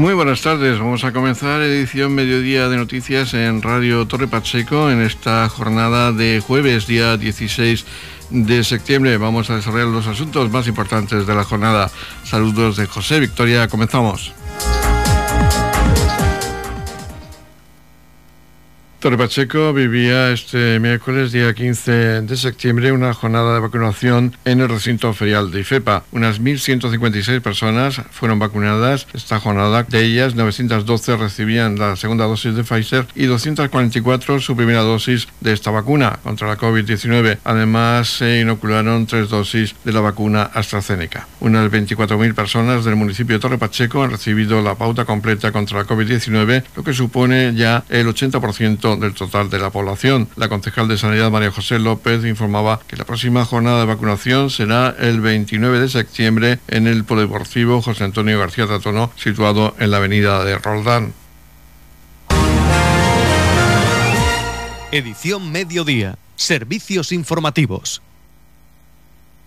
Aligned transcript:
Muy 0.00 0.14
buenas 0.14 0.40
tardes, 0.40 0.78
vamos 0.78 1.04
a 1.04 1.12
comenzar 1.12 1.60
edición 1.60 2.14
mediodía 2.14 2.70
de 2.70 2.78
noticias 2.78 3.34
en 3.34 3.60
Radio 3.60 4.06
Torre 4.06 4.28
Pacheco 4.28 4.90
en 4.90 5.02
esta 5.02 5.46
jornada 5.50 6.10
de 6.10 6.40
jueves, 6.40 6.86
día 6.86 7.18
16 7.18 7.84
de 8.30 8.64
septiembre. 8.64 9.18
Vamos 9.18 9.50
a 9.50 9.56
desarrollar 9.56 9.88
los 9.88 10.06
asuntos 10.06 10.50
más 10.50 10.66
importantes 10.68 11.26
de 11.26 11.34
la 11.34 11.44
jornada. 11.44 11.90
Saludos 12.24 12.78
de 12.78 12.86
José 12.86 13.20
Victoria, 13.20 13.68
comenzamos. 13.68 14.32
Torre 19.00 19.16
Pacheco 19.16 19.72
vivía 19.72 20.30
este 20.30 20.78
miércoles, 20.78 21.32
día 21.32 21.54
15 21.54 22.20
de 22.20 22.36
septiembre, 22.36 22.92
una 22.92 23.14
jornada 23.14 23.54
de 23.54 23.60
vacunación 23.60 24.36
en 24.44 24.60
el 24.60 24.68
recinto 24.68 25.14
ferial 25.14 25.50
de 25.50 25.60
IFEPA. 25.60 26.04
Unas 26.12 26.38
1.156 26.38 27.40
personas 27.40 28.02
fueron 28.10 28.38
vacunadas 28.38 29.06
esta 29.14 29.40
jornada. 29.40 29.84
De 29.84 30.04
ellas, 30.04 30.34
912 30.34 31.16
recibían 31.16 31.78
la 31.78 31.96
segunda 31.96 32.26
dosis 32.26 32.54
de 32.54 32.62
Pfizer 32.62 33.06
y 33.14 33.24
244 33.24 34.38
su 34.38 34.54
primera 34.54 34.82
dosis 34.82 35.28
de 35.40 35.54
esta 35.54 35.70
vacuna 35.70 36.18
contra 36.22 36.46
la 36.46 36.58
COVID-19. 36.58 37.38
Además, 37.42 38.06
se 38.18 38.40
inocularon 38.40 39.06
tres 39.06 39.30
dosis 39.30 39.76
de 39.82 39.94
la 39.94 40.00
vacuna 40.00 40.42
AstraZeneca. 40.42 41.26
Unas 41.40 41.70
24.000 41.70 42.34
personas 42.34 42.84
del 42.84 42.96
municipio 42.96 43.36
de 43.36 43.40
Torre 43.40 43.56
Pacheco 43.56 44.04
han 44.04 44.10
recibido 44.10 44.60
la 44.60 44.74
pauta 44.74 45.06
completa 45.06 45.52
contra 45.52 45.78
la 45.78 45.86
COVID-19, 45.86 46.64
lo 46.76 46.84
que 46.84 46.92
supone 46.92 47.54
ya 47.54 47.82
el 47.88 48.06
80% 48.06 48.89
del 48.96 49.14
total 49.14 49.50
de 49.50 49.58
la 49.58 49.70
población. 49.70 50.28
La 50.36 50.48
concejal 50.48 50.88
de 50.88 50.98
Sanidad 50.98 51.30
María 51.30 51.50
José 51.50 51.78
López 51.78 52.24
informaba 52.24 52.80
que 52.86 52.96
la 52.96 53.04
próxima 53.04 53.44
jornada 53.44 53.80
de 53.80 53.86
vacunación 53.86 54.50
será 54.50 54.94
el 54.98 55.20
29 55.20 55.80
de 55.80 55.88
septiembre 55.88 56.58
en 56.68 56.86
el 56.86 57.04
Polideportivo 57.04 57.82
José 57.82 58.04
Antonio 58.04 58.38
García 58.38 58.66
Tatono, 58.66 59.12
situado 59.16 59.74
en 59.78 59.90
la 59.90 59.98
avenida 59.98 60.44
de 60.44 60.58
Roldán. 60.58 61.12
Edición 64.92 65.52
Mediodía. 65.52 66.16
Servicios 66.34 67.12
informativos. 67.12 68.02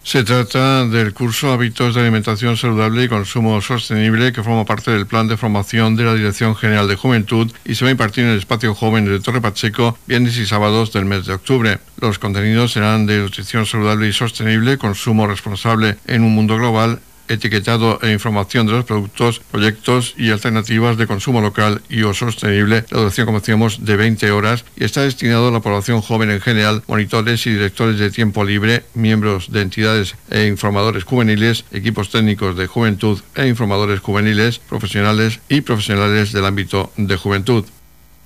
Se 0.05 0.25
trata 0.25 0.85
del 0.85 1.15
curso 1.15 1.53
Hábitos 1.53 1.95
de 1.95 2.01
Alimentación 2.01 2.57
Saludable 2.57 3.05
y 3.05 3.09
Consumo 3.09 3.61
Sostenible 3.61 4.33
que 4.33 4.43
forma 4.43 4.65
parte 4.65 4.91
del 4.91 5.07
plan 5.07 5.29
de 5.29 5.37
formación 5.37 5.95
de 5.95 6.05
la 6.05 6.15
Dirección 6.15 6.57
General 6.57 6.89
de 6.89 6.97
Juventud 6.97 7.51
y 7.65 7.77
se 7.77 7.85
va 7.85 7.89
a 7.89 7.93
impartir 7.93 8.25
en 8.25 8.31
el 8.31 8.39
espacio 8.39 8.75
joven 8.75 9.05
de 9.05 9.21
Torre 9.21 9.41
Pacheco 9.41 9.97
viernes 10.07 10.37
y 10.39 10.45
sábados 10.45 10.93
del 10.93 11.05
mes 11.05 11.25
de 11.27 11.35
octubre. 11.35 11.79
Los 12.01 12.19
contenidos 12.19 12.73
serán 12.73 13.07
de 13.07 13.19
nutrición 13.19 13.65
saludable 13.65 14.09
y 14.09 14.13
sostenible, 14.13 14.77
consumo 14.77 15.29
responsable 15.29 15.97
en 16.09 16.25
un 16.25 16.35
mundo 16.35 16.57
global, 16.57 17.01
etiquetado 17.29 17.99
e 18.03 18.13
información 18.13 18.67
de 18.67 18.73
los 18.73 18.85
productos, 18.85 19.41
proyectos 19.51 20.15
y 20.17 20.31
alternativas 20.31 20.97
de 20.97 21.07
consumo 21.07 21.41
local 21.41 21.83
y 21.89 22.03
o 22.03 22.15
sostenible. 22.15 22.85
La 22.91 22.99
duración, 22.99 23.27
como 23.27 23.41
decíamos, 23.41 23.85
de 23.85 23.97
20 23.97 24.31
horas 24.31 24.65
y 24.77 24.85
está 24.85 25.03
destinado 25.03 25.49
a 25.49 25.51
la 25.51 25.61
población 25.61 26.01
joven 26.01 26.31
en 26.31 26.41
general, 26.41 26.83
monitores 26.87 27.47
y 27.47 27.51
directores 27.51 27.99
de 27.99 28.11
tiempo 28.11 28.45
libre, 28.45 28.85
miembros 28.95 29.51
de 29.51 29.63
entidades 29.63 30.15
e 30.31 30.47
informadores 30.47 31.05
juveniles, 31.05 31.65
equipos 31.73 32.11
técnicos 32.11 32.57
de 32.57 32.67
juventud 32.67 33.21
e 33.35 33.47
informadores 33.47 34.01
juveniles, 34.01 34.59
profesionales 34.59 35.41
y 35.49 35.61
profesionales 35.63 36.33
del 36.33 36.47
ámbito 36.47 36.93
de 36.97 37.17
juventud. 37.17 37.65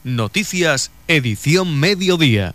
Noticias, 0.04 0.92
edición 1.08 1.80
mediodía. 1.80 2.54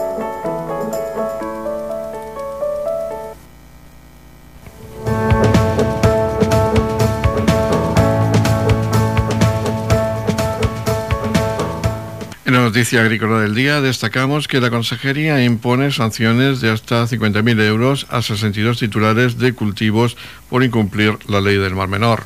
Noticia 12.71 13.01
agrícola 13.01 13.41
del 13.41 13.53
día 13.53 13.81
destacamos 13.81 14.47
que 14.47 14.61
la 14.61 14.69
Consejería 14.69 15.43
impone 15.43 15.91
sanciones 15.91 16.61
de 16.61 16.71
hasta 16.71 17.05
50.000 17.05 17.61
euros 17.63 18.07
a 18.09 18.21
62 18.21 18.79
titulares 18.79 19.37
de 19.37 19.51
cultivos 19.51 20.15
por 20.49 20.63
incumplir 20.63 21.17
la 21.27 21.41
ley 21.41 21.57
del 21.57 21.75
Mar 21.75 21.89
Menor. 21.89 22.23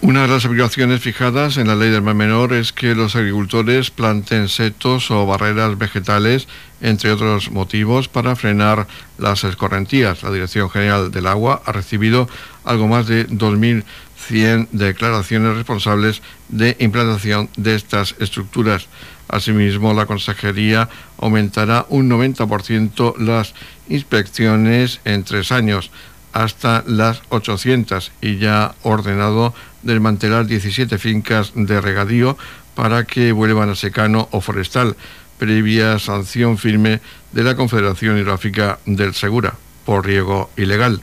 Una 0.00 0.22
de 0.22 0.28
las 0.28 0.44
obligaciones 0.46 1.00
fijadas 1.00 1.56
en 1.58 1.68
la 1.68 1.76
ley 1.76 1.90
del 1.90 2.02
Mar 2.02 2.16
Menor 2.16 2.52
es 2.52 2.72
que 2.72 2.96
los 2.96 3.14
agricultores 3.14 3.92
planten 3.92 4.48
setos 4.48 5.12
o 5.12 5.26
barreras 5.26 5.78
vegetales, 5.78 6.48
entre 6.80 7.12
otros 7.12 7.52
motivos, 7.52 8.08
para 8.08 8.34
frenar 8.34 8.88
las 9.16 9.44
escorrentías. 9.44 10.24
La 10.24 10.32
Dirección 10.32 10.68
General 10.70 11.12
del 11.12 11.28
Agua 11.28 11.62
ha 11.64 11.70
recibido 11.70 12.28
algo 12.64 12.88
más 12.88 13.06
de 13.06 13.28
2.000 13.28 13.84
100 14.26 14.68
declaraciones 14.72 15.56
responsables 15.56 16.22
de 16.48 16.76
implantación 16.78 17.48
de 17.56 17.74
estas 17.74 18.14
estructuras. 18.18 18.88
Asimismo, 19.28 19.94
la 19.94 20.06
Consejería 20.06 20.88
aumentará 21.18 21.86
un 21.88 22.10
90% 22.10 23.16
las 23.18 23.54
inspecciones 23.88 25.00
en 25.04 25.24
tres 25.24 25.52
años 25.52 25.90
hasta 26.32 26.82
las 26.86 27.22
800 27.28 28.12
y 28.20 28.38
ya 28.38 28.64
ha 28.64 28.74
ordenado 28.82 29.54
desmantelar 29.82 30.46
17 30.46 30.98
fincas 30.98 31.52
de 31.54 31.80
regadío 31.80 32.36
para 32.74 33.04
que 33.04 33.32
vuelvan 33.32 33.70
a 33.70 33.74
secano 33.74 34.28
o 34.30 34.40
forestal, 34.40 34.96
previa 35.38 35.98
sanción 35.98 36.56
firme 36.56 37.00
de 37.32 37.42
la 37.42 37.54
Confederación 37.54 38.16
Hidrográfica 38.16 38.78
del 38.86 39.14
Segura 39.14 39.54
por 39.84 40.06
riego 40.06 40.50
ilegal. 40.56 41.02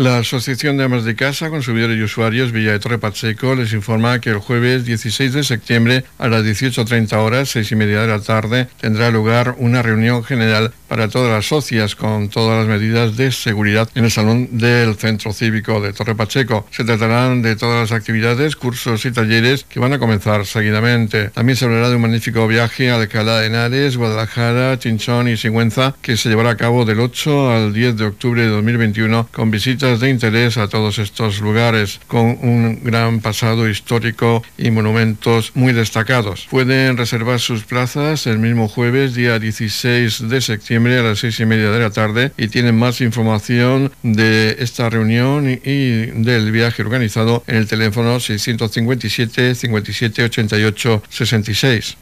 La 0.00 0.16
Asociación 0.16 0.78
de 0.78 0.84
Amas 0.84 1.04
de 1.04 1.14
Casa, 1.14 1.50
Consumidores 1.50 1.98
y 1.98 2.02
Usuarios 2.02 2.52
Villa 2.52 2.72
de 2.72 2.78
Torre 2.78 2.96
Pacheco 2.96 3.54
les 3.54 3.74
informa 3.74 4.18
que 4.18 4.30
el 4.30 4.38
jueves 4.38 4.86
16 4.86 5.34
de 5.34 5.44
septiembre 5.44 6.04
a 6.16 6.28
las 6.28 6.42
18.30 6.42 7.12
horas, 7.18 7.50
seis 7.50 7.70
y 7.70 7.76
media 7.76 8.00
de 8.00 8.06
la 8.06 8.18
tarde, 8.18 8.66
tendrá 8.80 9.10
lugar 9.10 9.56
una 9.58 9.82
reunión 9.82 10.24
general 10.24 10.72
para 10.90 11.06
todas 11.06 11.30
las 11.30 11.46
socias 11.46 11.94
con 11.94 12.30
todas 12.30 12.58
las 12.58 12.66
medidas 12.66 13.16
de 13.16 13.30
seguridad 13.30 13.88
en 13.94 14.06
el 14.06 14.10
salón 14.10 14.48
del 14.50 14.96
Centro 14.96 15.32
Cívico 15.32 15.80
de 15.80 15.92
Torre 15.92 16.16
Pacheco. 16.16 16.66
Se 16.72 16.82
tratarán 16.82 17.42
de 17.42 17.54
todas 17.54 17.88
las 17.88 17.96
actividades, 17.96 18.56
cursos 18.56 19.04
y 19.04 19.12
talleres 19.12 19.62
que 19.62 19.78
van 19.78 19.92
a 19.92 20.00
comenzar 20.00 20.44
seguidamente. 20.46 21.28
También 21.28 21.56
se 21.56 21.66
hablará 21.66 21.90
de 21.90 21.94
un 21.94 22.02
magnífico 22.02 22.48
viaje 22.48 22.90
a 22.90 22.96
Alcalá 22.96 23.38
de 23.38 23.46
Henares, 23.46 23.96
Guadalajara, 23.96 24.80
Chinchón 24.80 25.28
y 25.28 25.36
Sigüenza 25.36 25.94
que 26.02 26.16
se 26.16 26.28
llevará 26.28 26.50
a 26.50 26.56
cabo 26.56 26.84
del 26.84 26.98
8 26.98 27.52
al 27.52 27.72
10 27.72 27.96
de 27.96 28.06
octubre 28.06 28.42
de 28.42 28.48
2021 28.48 29.28
con 29.30 29.52
visitas 29.52 30.00
de 30.00 30.10
interés 30.10 30.56
a 30.56 30.66
todos 30.66 30.98
estos 30.98 31.40
lugares 31.40 32.00
con 32.08 32.36
un 32.42 32.80
gran 32.82 33.20
pasado 33.20 33.68
histórico 33.68 34.42
y 34.58 34.72
monumentos 34.72 35.52
muy 35.54 35.72
destacados. 35.72 36.48
Pueden 36.50 36.96
reservar 36.96 37.38
sus 37.38 37.62
plazas 37.62 38.26
el 38.26 38.40
mismo 38.40 38.66
jueves, 38.66 39.14
día 39.14 39.38
16 39.38 40.28
de 40.28 40.40
septiembre 40.40 40.79
a 40.88 41.02
las 41.02 41.18
seis 41.18 41.38
y 41.40 41.46
media 41.46 41.70
de 41.70 41.78
la 41.78 41.90
tarde 41.90 42.32
y 42.38 42.48
tienen 42.48 42.78
más 42.78 43.00
información 43.00 43.92
de 44.02 44.56
esta 44.58 44.88
reunión 44.88 45.48
y 45.50 46.06
del 46.06 46.50
viaje 46.50 46.82
organizado 46.82 47.44
en 47.46 47.56
el 47.56 47.66
teléfono 47.66 48.18
657 48.18 49.54
57 49.54 50.24
88 50.24 51.02
66. 51.08 51.96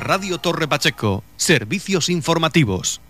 Radio 0.00 0.38
Torre 0.38 0.66
Pacheco, 0.66 1.22
servicios 1.36 2.08
informativos. 2.08 3.00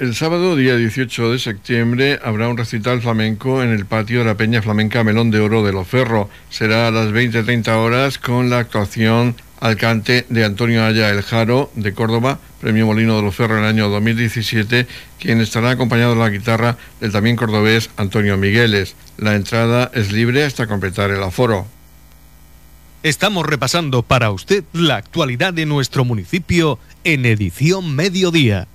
El 0.00 0.14
sábado, 0.14 0.56
día 0.56 0.76
18 0.76 1.32
de 1.32 1.38
septiembre, 1.38 2.18
habrá 2.24 2.48
un 2.48 2.56
recital 2.56 3.02
flamenco 3.02 3.62
en 3.62 3.68
el 3.68 3.84
patio 3.84 4.20
de 4.20 4.24
la 4.24 4.34
Peña 4.34 4.62
Flamenca 4.62 5.04
Melón 5.04 5.30
de 5.30 5.40
Oro 5.40 5.62
de 5.62 5.72
Loferro. 5.72 6.30
Será 6.48 6.88
a 6.88 6.90
las 6.90 7.08
20.30 7.08 7.68
horas 7.74 8.16
con 8.16 8.48
la 8.48 8.60
actuación 8.60 9.36
al 9.60 9.76
cante 9.76 10.26
de 10.28 10.44
Antonio 10.44 10.84
Aya 10.84 11.10
El 11.10 11.22
Jaro 11.22 11.70
de 11.74 11.92
Córdoba, 11.92 12.38
Premio 12.60 12.86
Molino 12.86 13.16
de 13.16 13.22
Loferro 13.22 13.56
en 13.58 13.64
el 13.64 13.68
año 13.68 13.88
2017, 13.88 14.86
quien 15.18 15.40
estará 15.40 15.70
acompañado 15.70 16.14
de 16.14 16.20
la 16.20 16.30
guitarra 16.30 16.76
del 17.00 17.12
también 17.12 17.36
cordobés 17.36 17.90
Antonio 17.96 18.36
Migueles. 18.36 18.96
La 19.18 19.34
entrada 19.34 19.90
es 19.94 20.12
libre 20.12 20.44
hasta 20.44 20.66
completar 20.66 21.10
el 21.10 21.22
aforo. 21.22 21.66
Estamos 23.02 23.46
repasando 23.46 24.02
para 24.02 24.30
usted 24.30 24.64
la 24.72 24.96
actualidad 24.96 25.54
de 25.54 25.64
nuestro 25.64 26.04
municipio 26.04 26.78
en 27.04 27.24
edición 27.24 27.94
mediodía. 27.94 28.68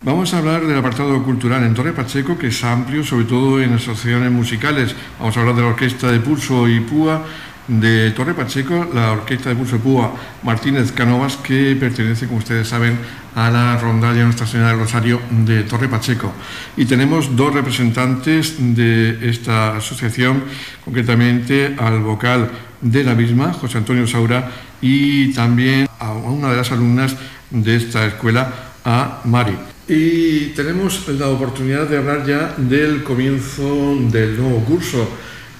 Vamos 0.00 0.32
a 0.32 0.38
hablar 0.38 0.64
del 0.64 0.78
apartado 0.78 1.20
cultural 1.24 1.64
en 1.64 1.74
Torre 1.74 1.92
Pacheco, 1.92 2.38
que 2.38 2.46
es 2.46 2.62
amplio, 2.62 3.02
sobre 3.02 3.24
todo 3.24 3.60
en 3.60 3.72
asociaciones 3.72 4.30
musicales. 4.30 4.94
Vamos 5.18 5.36
a 5.36 5.40
hablar 5.40 5.56
de 5.56 5.62
la 5.62 5.68
Orquesta 5.68 6.12
de 6.12 6.20
Pulso 6.20 6.68
y 6.68 6.78
Púa 6.78 7.24
de 7.66 8.12
Torre 8.12 8.32
Pacheco, 8.32 8.88
la 8.94 9.10
Orquesta 9.10 9.48
de 9.48 9.56
Pulso 9.56 9.74
y 9.74 9.78
Púa 9.80 10.14
Martínez 10.44 10.92
Canovas, 10.92 11.36
que 11.38 11.74
pertenece, 11.74 12.26
como 12.26 12.38
ustedes 12.38 12.68
saben, 12.68 12.96
a 13.34 13.50
la 13.50 13.76
rondalla 13.76 14.22
Nuestra 14.22 14.46
Señora 14.46 14.70
del 14.70 14.78
Rosario 14.78 15.20
de 15.30 15.64
Torre 15.64 15.88
Pacheco. 15.88 16.32
Y 16.76 16.84
tenemos 16.84 17.34
dos 17.34 17.52
representantes 17.52 18.54
de 18.56 19.28
esta 19.28 19.78
asociación, 19.78 20.44
concretamente 20.84 21.74
al 21.76 21.98
vocal 22.02 22.52
de 22.80 23.02
la 23.02 23.16
misma, 23.16 23.52
José 23.52 23.78
Antonio 23.78 24.06
Saura, 24.06 24.48
y 24.80 25.32
también 25.32 25.88
a 25.98 26.12
una 26.12 26.50
de 26.50 26.56
las 26.56 26.70
alumnas 26.70 27.16
de 27.50 27.74
esta 27.74 28.06
escuela, 28.06 28.52
a 28.84 29.22
Mari. 29.24 29.56
Y 29.88 30.48
tenemos 30.48 31.08
la 31.08 31.28
oportunidad 31.28 31.86
de 31.86 31.96
hablar 31.96 32.26
ya 32.26 32.54
del 32.58 33.02
comienzo 33.02 33.96
del 34.10 34.36
nuevo 34.36 34.62
curso. 34.64 35.08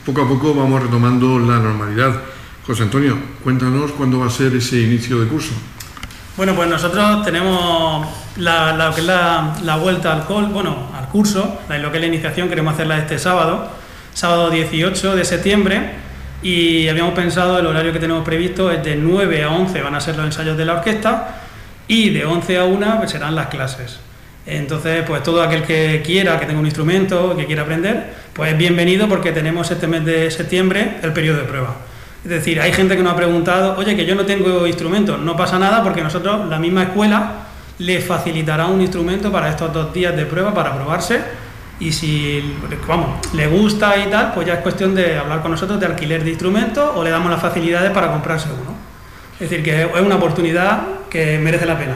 Poco 0.05 0.21
a 0.21 0.29
poco 0.29 0.55
vamos 0.55 0.83
retomando 0.83 1.39
la 1.39 1.59
normalidad. 1.59 2.15
José 2.67 2.83
Antonio, 2.83 3.19
cuéntanos 3.43 3.93
cuándo 3.93 4.19
va 4.19 4.27
a 4.27 4.31
ser 4.31 4.55
ese 4.55 4.83
inicio 4.83 5.19
de 5.19 5.29
curso. 5.29 5.53
Bueno, 6.37 6.55
pues 6.55 6.69
nosotros 6.69 7.25
tenemos 7.25 8.07
la, 8.37 8.93
que 8.95 9.01
es 9.01 9.07
la, 9.07 9.79
vuelta 9.83 10.13
al, 10.13 10.27
col, 10.27 10.49
bueno, 10.49 10.91
al 10.95 11.09
curso, 11.09 11.61
lo 11.67 11.91
que 11.91 11.97
es 11.97 12.01
la 12.03 12.07
iniciación, 12.07 12.51
queremos 12.51 12.75
hacerla 12.75 12.99
este 12.99 13.19
sábado, 13.19 13.71
sábado 14.13 14.51
18 14.51 15.17
de 15.17 15.25
septiembre, 15.25 15.93
y 16.43 16.87
habíamos 16.87 17.15
pensado 17.15 17.59
el 17.59 17.67
horario 17.67 17.95
que 17.95 17.99
tenemos 17.99 18.25
previsto 18.25 18.71
es 18.71 18.85
de 18.85 18.95
9 18.95 19.43
a 19.43 19.51
11 19.51 19.83
van 19.83 19.95
a 19.95 20.01
ser 20.01 20.17
los 20.17 20.27
ensayos 20.27 20.57
de 20.59 20.67
la 20.67 20.75
orquesta, 20.75 21.41
y 21.89 22.11
de 22.11 22.27
11 22.27 22.59
a 22.59 22.65
1 22.65 22.95
pues, 22.99 23.11
serán 23.11 23.35
las 23.35 23.47
clases. 23.47 23.99
Entonces, 24.49 25.05
pues 25.07 25.23
todo 25.23 25.43
aquel 25.43 25.63
que 25.63 26.01
quiera, 26.03 26.41
que 26.41 26.47
tenga 26.47 26.59
un 26.59 26.65
instrumento, 26.65 27.37
que 27.37 27.45
quiera 27.45 27.63
aprender, 27.63 28.15
pues 28.33 28.57
bienvenido 28.57 29.07
porque 29.07 29.31
tenemos 29.31 29.71
este 29.71 29.87
mes 29.87 30.07
de 30.07 30.31
septiembre 30.31 30.97
el 31.03 31.13
periodo 31.13 31.41
de 31.41 31.45
prueba. 31.45 31.77
Es 32.25 32.31
decir, 32.31 32.59
hay 32.59 32.73
gente 32.73 32.97
que 32.97 33.03
nos 33.03 33.13
ha 33.13 33.17
preguntado, 33.17 33.77
oye, 33.77 33.95
que 33.95 34.07
yo 34.07 34.15
no 34.15 34.25
tengo 34.25 34.67
instrumento, 34.67 35.19
no 35.19 35.37
pasa 35.37 35.59
nada 35.59 35.83
porque 35.83 36.03
nosotros, 36.03 36.49
la 36.49 36.59
misma 36.59 36.85
escuela, 36.85 37.33
le 37.79 38.01
facilitará 38.01 38.67
un 38.69 38.81
instrumento 38.81 39.31
para 39.31 39.51
estos 39.51 39.71
dos 39.71 39.93
días 39.93 40.17
de 40.17 40.25
prueba, 40.25 40.55
para 40.55 40.75
probarse, 40.75 41.21
y 41.79 41.93
si, 41.93 42.57
vamos, 42.87 43.19
le 43.35 43.47
gusta 43.49 43.99
y 43.99 44.11
tal, 44.11 44.33
pues 44.33 44.47
ya 44.47 44.55
es 44.55 44.61
cuestión 44.61 44.95
de 44.95 45.19
hablar 45.19 45.43
con 45.43 45.51
nosotros 45.51 45.79
de 45.79 45.85
alquiler 45.85 46.25
de 46.25 46.31
instrumentos 46.31 46.91
o 46.95 47.05
le 47.05 47.11
damos 47.11 47.31
las 47.31 47.41
facilidades 47.41 47.91
para 47.91 48.11
comprarse 48.11 48.49
uno. 48.49 48.75
Es 49.35 49.51
decir, 49.51 49.63
que 49.63 49.83
es 49.83 50.01
una 50.01 50.17
oportunidad 50.17 50.81
que 51.11 51.39
merece 51.39 51.67
la 51.67 51.79
pena. 51.79 51.95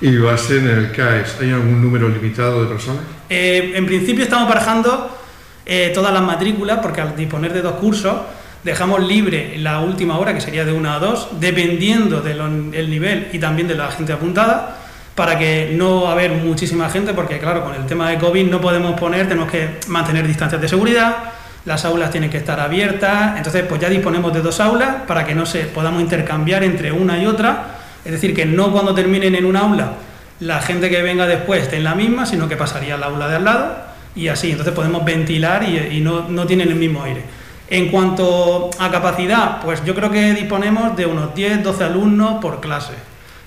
¿Y 0.00 0.16
va 0.18 0.34
a 0.34 0.38
ser 0.38 0.58
en 0.58 0.68
el 0.68 0.92
CAES? 0.92 1.38
¿Hay 1.40 1.50
algún 1.50 1.80
número 1.80 2.08
limitado 2.08 2.62
de 2.62 2.68
personas? 2.68 3.02
Eh, 3.30 3.72
en 3.74 3.86
principio 3.86 4.24
estamos 4.24 4.48
barajando 4.48 5.18
eh, 5.64 5.90
todas 5.94 6.12
las 6.12 6.22
matrículas 6.22 6.80
porque 6.82 7.00
al 7.00 7.16
disponer 7.16 7.52
de 7.52 7.62
dos 7.62 7.76
cursos 7.76 8.14
dejamos 8.62 9.02
libre 9.02 9.56
la 9.58 9.80
última 9.80 10.18
hora, 10.18 10.34
que 10.34 10.40
sería 10.40 10.64
de 10.64 10.72
una 10.72 10.96
a 10.96 10.98
dos, 10.98 11.28
dependiendo 11.40 12.20
del 12.20 12.90
nivel 12.90 13.28
y 13.32 13.38
también 13.38 13.68
de 13.68 13.74
la 13.74 13.90
gente 13.90 14.12
apuntada, 14.12 14.76
para 15.14 15.38
que 15.38 15.72
no 15.72 16.08
haber 16.08 16.32
muchísima 16.32 16.90
gente, 16.90 17.14
porque 17.14 17.38
claro, 17.38 17.64
con 17.64 17.74
el 17.74 17.86
tema 17.86 18.10
de 18.10 18.18
COVID 18.18 18.50
no 18.50 18.60
podemos 18.60 18.98
poner, 18.98 19.28
tenemos 19.28 19.50
que 19.50 19.78
mantener 19.86 20.26
distancias 20.26 20.60
de 20.60 20.68
seguridad, 20.68 21.16
las 21.64 21.84
aulas 21.84 22.10
tienen 22.10 22.28
que 22.28 22.38
estar 22.38 22.58
abiertas, 22.58 23.36
entonces 23.36 23.64
pues 23.68 23.80
ya 23.80 23.88
disponemos 23.88 24.32
de 24.34 24.42
dos 24.42 24.60
aulas 24.60 24.96
para 25.06 25.24
que 25.24 25.34
no 25.34 25.46
se 25.46 25.60
podamos 25.60 26.02
intercambiar 26.02 26.64
entre 26.64 26.92
una 26.92 27.18
y 27.22 27.26
otra 27.26 27.75
es 28.06 28.12
decir, 28.12 28.34
que 28.34 28.46
no 28.46 28.72
cuando 28.72 28.94
terminen 28.94 29.34
en 29.34 29.44
un 29.44 29.56
aula 29.56 29.92
la 30.40 30.60
gente 30.60 30.90
que 30.90 31.02
venga 31.02 31.26
después 31.26 31.62
esté 31.62 31.76
en 31.76 31.84
la 31.84 31.94
misma, 31.94 32.26
sino 32.26 32.48
que 32.48 32.56
pasaría 32.56 32.94
al 32.94 33.02
aula 33.02 33.28
de 33.28 33.36
al 33.36 33.44
lado 33.44 33.76
y 34.14 34.28
así. 34.28 34.50
Entonces 34.50 34.74
podemos 34.74 35.04
ventilar 35.04 35.64
y, 35.64 36.00
no, 36.00 36.28
no, 36.28 36.46
tienen 36.46 36.68
el 36.68 36.76
mismo 36.76 37.02
aire. 37.02 37.22
En 37.68 37.88
cuanto 37.88 38.70
a 38.78 38.90
capacidad, 38.90 39.60
pues 39.62 39.84
yo 39.84 39.94
creo 39.94 40.10
que 40.10 40.34
disponemos 40.34 40.96
de 40.96 41.06
unos 41.06 41.34
10, 41.34 41.64
12 41.64 41.84
alumnos 41.84 42.40
por 42.40 42.60
clase, 42.60 42.92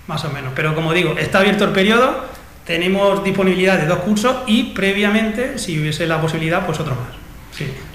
más 0.08 0.26
o 0.26 0.30
menos. 0.30 0.52
Pero 0.56 0.76
como 0.76 0.94
digo, 0.94 1.16
está 1.18 1.40
abierto 1.40 1.64
el 1.64 1.72
periodo, 1.72 2.26
tenemos 2.66 3.24
disponibilidad 3.24 3.78
de 3.80 3.86
dos 3.86 4.00
cursos 4.00 4.38
y 4.46 4.74
previamente, 4.74 5.58
si 5.58 5.80
hubiese 5.80 6.06
la 6.06 6.20
posibilidad, 6.20 6.66
pues 6.66 6.80
otro 6.80 6.96
más. 6.96 7.18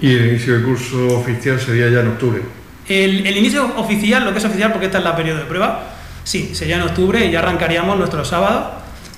¿Y 0.01 0.13
el 0.13 0.27
inicio 0.27 0.53
del 0.53 0.63
curso 0.63 1.19
oficial 1.19 1.59
sería 1.59 1.89
ya 1.89 1.99
en 1.99 2.07
octubre? 2.07 2.41
El, 2.87 3.25
el 3.25 3.37
inicio 3.37 3.71
oficial, 3.77 4.23
lo 4.25 4.31
que 4.31 4.39
es 4.39 4.45
oficial, 4.45 4.71
porque 4.71 4.87
esta 4.87 4.99
es 4.99 5.03
la 5.03 5.15
periodo 5.15 5.39
de 5.39 5.45
prueba, 5.45 5.94
Sí, 6.25 6.55
sería 6.55 6.77
en 6.77 6.81
octubre 6.81 7.23
y 7.23 7.29
ya 7.29 7.37
arrancaríamos 7.37 7.99
nuestro 7.99 8.25
sábado, 8.25 8.71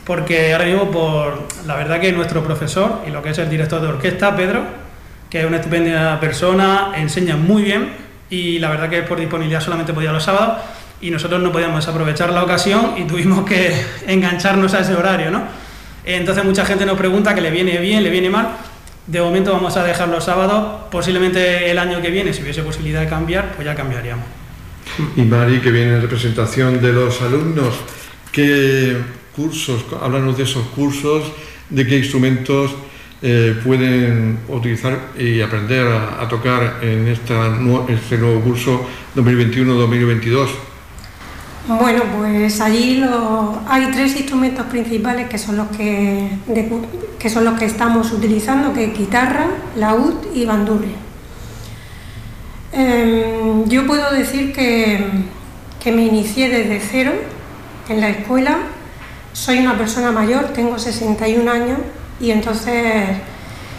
porque 0.05 0.51
ahora 0.51 0.65
mismo, 0.65 0.91
por 0.91 1.47
la 1.65 1.75
verdad 1.75 2.01
que 2.01 2.11
nuestro 2.11 2.43
profesor 2.43 3.01
y 3.07 3.11
lo 3.11 3.23
que 3.23 3.29
es 3.29 3.37
el 3.37 3.49
director 3.49 3.81
de 3.81 3.87
orquesta, 3.87 4.35
Pedro, 4.35 4.63
que 5.29 5.39
es 5.39 5.45
una 5.45 5.55
estupenda 5.55 6.19
persona, 6.19 6.91
enseña 6.97 7.37
muy 7.37 7.63
bien 7.63 7.93
y 8.29 8.59
la 8.59 8.69
verdad 8.69 8.89
que 8.89 9.03
por 9.03 9.17
disponibilidad 9.17 9.61
solamente 9.61 9.93
podía 9.93 10.11
los 10.11 10.25
sábados 10.25 10.57
y 10.99 11.09
nosotros 11.09 11.41
no 11.41 11.49
podíamos 11.49 11.87
aprovechar 11.87 12.29
la 12.31 12.43
ocasión 12.43 12.95
y 12.97 13.03
tuvimos 13.03 13.45
que 13.45 13.73
engancharnos 14.07 14.73
a 14.73 14.81
ese 14.81 14.93
horario, 14.93 15.31
¿no? 15.31 15.43
Entonces 16.03 16.43
mucha 16.43 16.65
gente 16.65 16.85
nos 16.85 16.97
pregunta 16.97 17.33
que 17.33 17.39
le 17.39 17.51
viene 17.51 17.77
bien, 17.77 18.03
le 18.03 18.09
viene 18.09 18.29
mal. 18.29 18.49
De 19.05 19.21
momento 19.21 19.53
vamos 19.53 19.77
a 19.77 19.83
dejar 19.85 20.09
los 20.09 20.25
sábados, 20.25 20.87
posiblemente 20.91 21.71
el 21.71 21.79
año 21.79 22.01
que 22.01 22.11
viene, 22.11 22.33
si 22.33 22.41
hubiese 22.41 22.63
posibilidad 22.63 22.99
de 22.99 23.07
cambiar, 23.07 23.53
pues 23.53 23.65
ya 23.65 23.75
cambiaríamos. 23.75 24.36
Y 25.15 25.21
Mari, 25.21 25.59
que 25.59 25.71
viene 25.71 25.95
en 25.95 26.01
representación 26.01 26.81
de 26.81 26.93
los 26.93 27.21
alumnos, 27.21 27.75
¿qué 28.31 28.97
cursos, 29.35 29.85
háblanos 30.01 30.37
de 30.37 30.43
esos 30.43 30.65
cursos, 30.67 31.31
de 31.69 31.85
qué 31.85 31.97
instrumentos 31.97 32.71
eh, 33.21 33.59
pueden 33.63 34.39
utilizar 34.47 34.97
y 35.17 35.41
aprender 35.41 35.87
a, 35.87 36.27
tocar 36.27 36.79
en 36.81 37.07
esta, 37.07 37.57
este 37.87 38.17
nuevo 38.17 38.41
curso 38.41 38.85
2021-2022? 39.15 40.47
Bueno, 41.67 42.03
pues 42.17 42.61
allí 42.61 43.03
hay 43.67 43.91
tres 43.91 44.15
instrumentos 44.15 44.65
principales 44.67 45.27
que 45.27 45.37
son 45.37 45.57
los 45.57 45.67
que, 45.67 46.29
que 47.19 47.29
son 47.29 47.43
los 47.43 47.59
que 47.59 47.65
estamos 47.65 48.11
utilizando, 48.11 48.73
que 48.73 48.87
guitarra, 48.87 49.47
laúd 49.75 50.15
y 50.33 50.45
bandurria. 50.45 51.06
Em, 52.77 53.67
yo 53.67 53.87
puedo 53.87 54.11
decir 54.11 54.53
que, 54.53 55.03
que 55.83 55.91
me 55.91 56.03
inicié 56.03 56.47
desde 56.47 56.79
cero 56.79 57.11
en 57.89 58.01
la 58.01 58.09
escuela. 58.09 58.59
Soy 59.33 59.57
una 59.57 59.75
persona 59.75 60.11
mayor, 60.11 60.53
tengo 60.53 60.77
61 60.77 61.49
años 61.49 61.79
y 62.19 62.29
entonces 62.29 63.17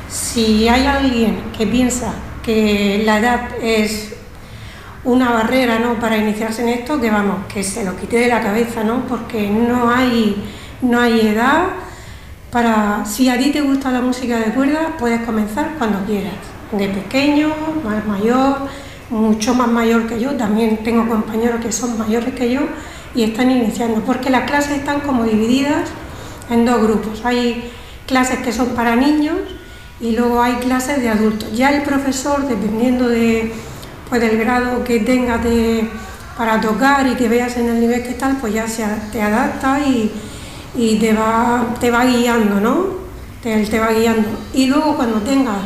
si 0.08 0.68
hay 0.68 0.84
alguien 0.84 1.38
que 1.56 1.68
piensa 1.68 2.12
que 2.42 3.02
la 3.04 3.20
edad 3.20 3.48
es 3.62 4.16
una 5.04 5.30
barrera 5.30 5.78
¿no? 5.78 5.94
para 6.00 6.16
iniciarse 6.16 6.62
en 6.62 6.70
esto, 6.70 7.00
que 7.00 7.08
vamos, 7.08 7.46
que 7.46 7.62
se 7.62 7.84
lo 7.84 7.96
quite 7.96 8.18
de 8.18 8.26
la 8.26 8.40
cabeza, 8.40 8.82
¿no? 8.82 9.06
porque 9.06 9.48
no 9.48 9.92
hay, 9.92 10.44
no 10.82 11.00
hay 11.00 11.20
edad 11.20 11.66
para... 12.50 13.04
Si 13.04 13.28
a 13.28 13.38
ti 13.38 13.52
te 13.52 13.60
gusta 13.60 13.92
la 13.92 14.00
música 14.00 14.38
de 14.38 14.52
cuerda, 14.52 14.96
puedes 14.98 15.20
comenzar 15.20 15.74
cuando 15.78 16.04
quieras, 16.04 16.34
de 16.72 16.88
pequeño, 16.88 17.54
más 17.84 18.04
mayor, 18.04 18.68
mucho 19.10 19.54
más 19.54 19.68
mayor 19.68 20.06
que 20.06 20.20
yo, 20.20 20.32
también 20.32 20.78
tengo 20.84 21.08
compañeros 21.08 21.60
que 21.60 21.72
son 21.72 21.98
mayores 21.98 22.34
que 22.34 22.52
yo 22.52 22.60
y 23.14 23.22
están 23.22 23.50
iniciando, 23.50 24.02
porque 24.02 24.30
las 24.30 24.48
clases 24.48 24.78
están 24.78 25.00
como 25.00 25.24
divididas 25.24 25.88
en 26.50 26.64
dos 26.64 26.82
grupos. 26.82 27.24
Hay 27.24 27.70
clases 28.06 28.40
que 28.40 28.52
son 28.52 28.68
para 28.70 28.96
niños 28.96 29.36
y 30.00 30.12
luego 30.12 30.42
hay 30.42 30.54
clases 30.54 31.00
de 31.00 31.08
adultos. 31.08 31.48
Ya 31.54 31.70
el 31.70 31.82
profesor, 31.82 32.46
dependiendo 32.46 33.08
de 33.08 33.52
pues 34.08 34.20
del 34.20 34.38
grado 34.38 34.84
que 34.84 35.00
tengas 35.00 35.44
de, 35.44 35.90
para 36.36 36.60
tocar 36.60 37.06
y 37.06 37.14
que 37.14 37.28
veas 37.28 37.56
en 37.56 37.68
el 37.68 37.80
nivel 37.80 38.02
que 38.02 38.14
tal, 38.14 38.36
pues 38.36 38.54
ya 38.54 38.66
se, 38.66 38.86
te 39.12 39.20
adapta 39.20 39.80
y, 39.80 40.98
te, 40.98 41.12
va, 41.12 41.74
te 41.80 41.90
va 41.90 42.04
guiando, 42.04 42.60
¿no? 42.60 42.86
Te, 43.42 43.66
te 43.66 43.78
va 43.78 43.92
guiando. 43.92 44.28
Y 44.54 44.66
luego 44.66 44.96
cuando 44.96 45.20
tengas 45.20 45.58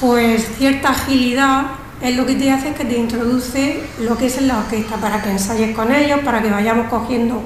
pues 0.00 0.56
cierta 0.56 0.90
agilidad, 0.90 1.66
es 2.02 2.16
lo 2.16 2.24
que 2.26 2.34
te 2.34 2.50
hace 2.50 2.72
que 2.72 2.84
te 2.84 2.96
introduce 2.96 3.82
lo 4.00 4.16
que 4.16 4.26
es 4.26 4.38
en 4.38 4.48
la 4.48 4.58
orquesta, 4.58 4.96
para 4.96 5.22
que 5.22 5.30
ensayes 5.30 5.74
con 5.74 5.92
ellos, 5.92 6.20
para 6.24 6.42
que 6.42 6.50
vayamos 6.50 6.88
cogiendo 6.88 7.42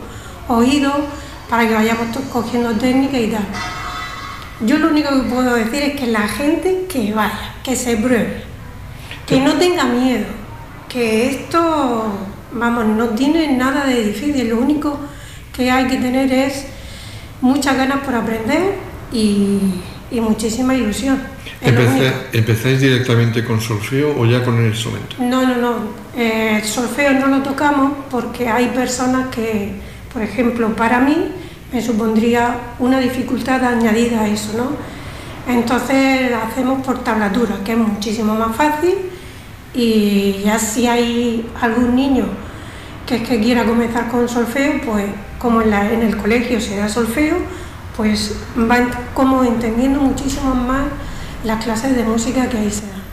oídos, 0.48 0.94
para 1.48 1.66
que 1.66 1.74
vayamos 1.74 2.16
cogiendo 2.32 2.72
técnica 2.72 3.18
y 3.18 3.30
tal. 3.30 3.46
Yo 4.60 4.78
lo 4.78 4.88
único 4.88 5.10
que 5.10 5.28
puedo 5.28 5.54
decir 5.54 5.82
es 5.82 6.00
que 6.00 6.06
la 6.06 6.28
gente 6.28 6.86
que 6.88 7.12
vaya, 7.12 7.54
que 7.62 7.74
se 7.74 7.96
pruebe, 7.96 8.44
que 9.26 9.40
no 9.40 9.54
tenga 9.54 9.84
miedo, 9.84 10.26
que 10.88 11.28
esto, 11.28 12.04
vamos, 12.52 12.86
no 12.86 13.10
tiene 13.10 13.56
nada 13.56 13.84
de 13.86 14.04
difícil, 14.04 14.48
lo 14.48 14.58
único 14.58 14.98
que 15.52 15.70
hay 15.70 15.86
que 15.86 15.96
tener 15.96 16.32
es 16.32 16.66
muchas 17.40 17.76
ganas 17.76 18.00
por 18.04 18.14
aprender 18.14 18.76
y, 19.12 19.58
muchísima 20.12 20.74
ilusión. 20.76 21.20
¿Empezáis 21.64 22.80
directamente 22.80 23.44
con 23.44 23.60
solfeo 23.60 24.14
o 24.18 24.26
ya 24.26 24.44
con 24.44 24.58
el 24.58 24.66
instrumento? 24.66 25.16
No, 25.18 25.42
no, 25.42 25.56
no. 25.56 25.74
Eh, 26.16 26.62
solfeo 26.64 27.14
no 27.14 27.26
lo 27.28 27.42
tocamos 27.42 27.92
porque 28.10 28.48
hay 28.48 28.68
personas 28.68 29.28
que, 29.34 29.72
por 30.12 30.22
ejemplo, 30.22 30.74
para 30.76 31.00
mí 31.00 31.16
me 31.72 31.82
supondría 31.82 32.56
una 32.78 33.00
dificultad 33.00 33.64
añadida 33.64 34.22
a 34.22 34.28
eso, 34.28 34.52
¿no? 34.56 34.70
Entonces 35.52 36.32
hacemos 36.32 36.84
por 36.84 37.02
tablatura, 37.02 37.56
que 37.64 37.72
es 37.72 37.78
muchísimo 37.78 38.34
más 38.34 38.56
fácil 38.56 38.94
y 39.74 40.42
ya 40.44 40.58
si 40.58 40.86
hay 40.86 41.46
algún 41.60 41.96
niño 41.96 42.26
que 43.06 43.16
es 43.16 43.28
que 43.28 43.40
quiera 43.40 43.64
comenzar 43.64 44.08
con 44.08 44.28
solfeo, 44.28 44.80
pues 44.84 45.06
como 45.38 45.60
en, 45.60 45.72
el 45.72 46.16
colegio 46.16 46.60
se 46.60 46.76
da 46.76 46.88
solfeo, 46.88 47.36
pues 47.96 48.34
va 48.58 48.78
como 49.12 49.44
entendiendo 49.44 50.00
muchísimo 50.00 50.54
más 50.54 50.84
las 51.44 51.62
clases 51.62 51.94
de 51.94 52.02
música 52.02 52.48
que 52.48 52.58
ahí 52.58 52.70
se 52.70 52.86
dan. 52.86 53.04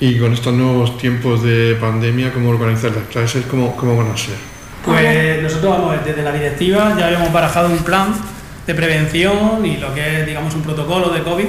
Y 0.00 0.18
con 0.18 0.32
estos 0.32 0.52
nuevos 0.54 0.98
tiempos 0.98 1.42
de 1.42 1.76
pandemia, 1.80 2.32
¿cómo 2.32 2.50
organizar 2.50 2.92
las 2.92 3.04
clases? 3.04 3.44
¿Cómo, 3.46 3.74
cómo 3.76 3.96
van 3.96 4.10
a 4.12 4.16
ser? 4.16 4.36
Pues 4.84 5.42
nosotros 5.42 5.78
vamos 5.78 5.96
desde 6.04 6.22
la 6.22 6.32
directiva, 6.32 6.94
ya 6.98 7.06
habíamos 7.06 7.32
barajado 7.32 7.68
un 7.68 7.78
plan 7.78 8.14
de 8.66 8.74
prevención 8.74 9.64
y 9.64 9.76
lo 9.78 9.92
que 9.94 10.20
es, 10.20 10.26
digamos, 10.26 10.54
un 10.54 10.62
protocolo 10.62 11.10
de 11.10 11.22
COVID. 11.22 11.46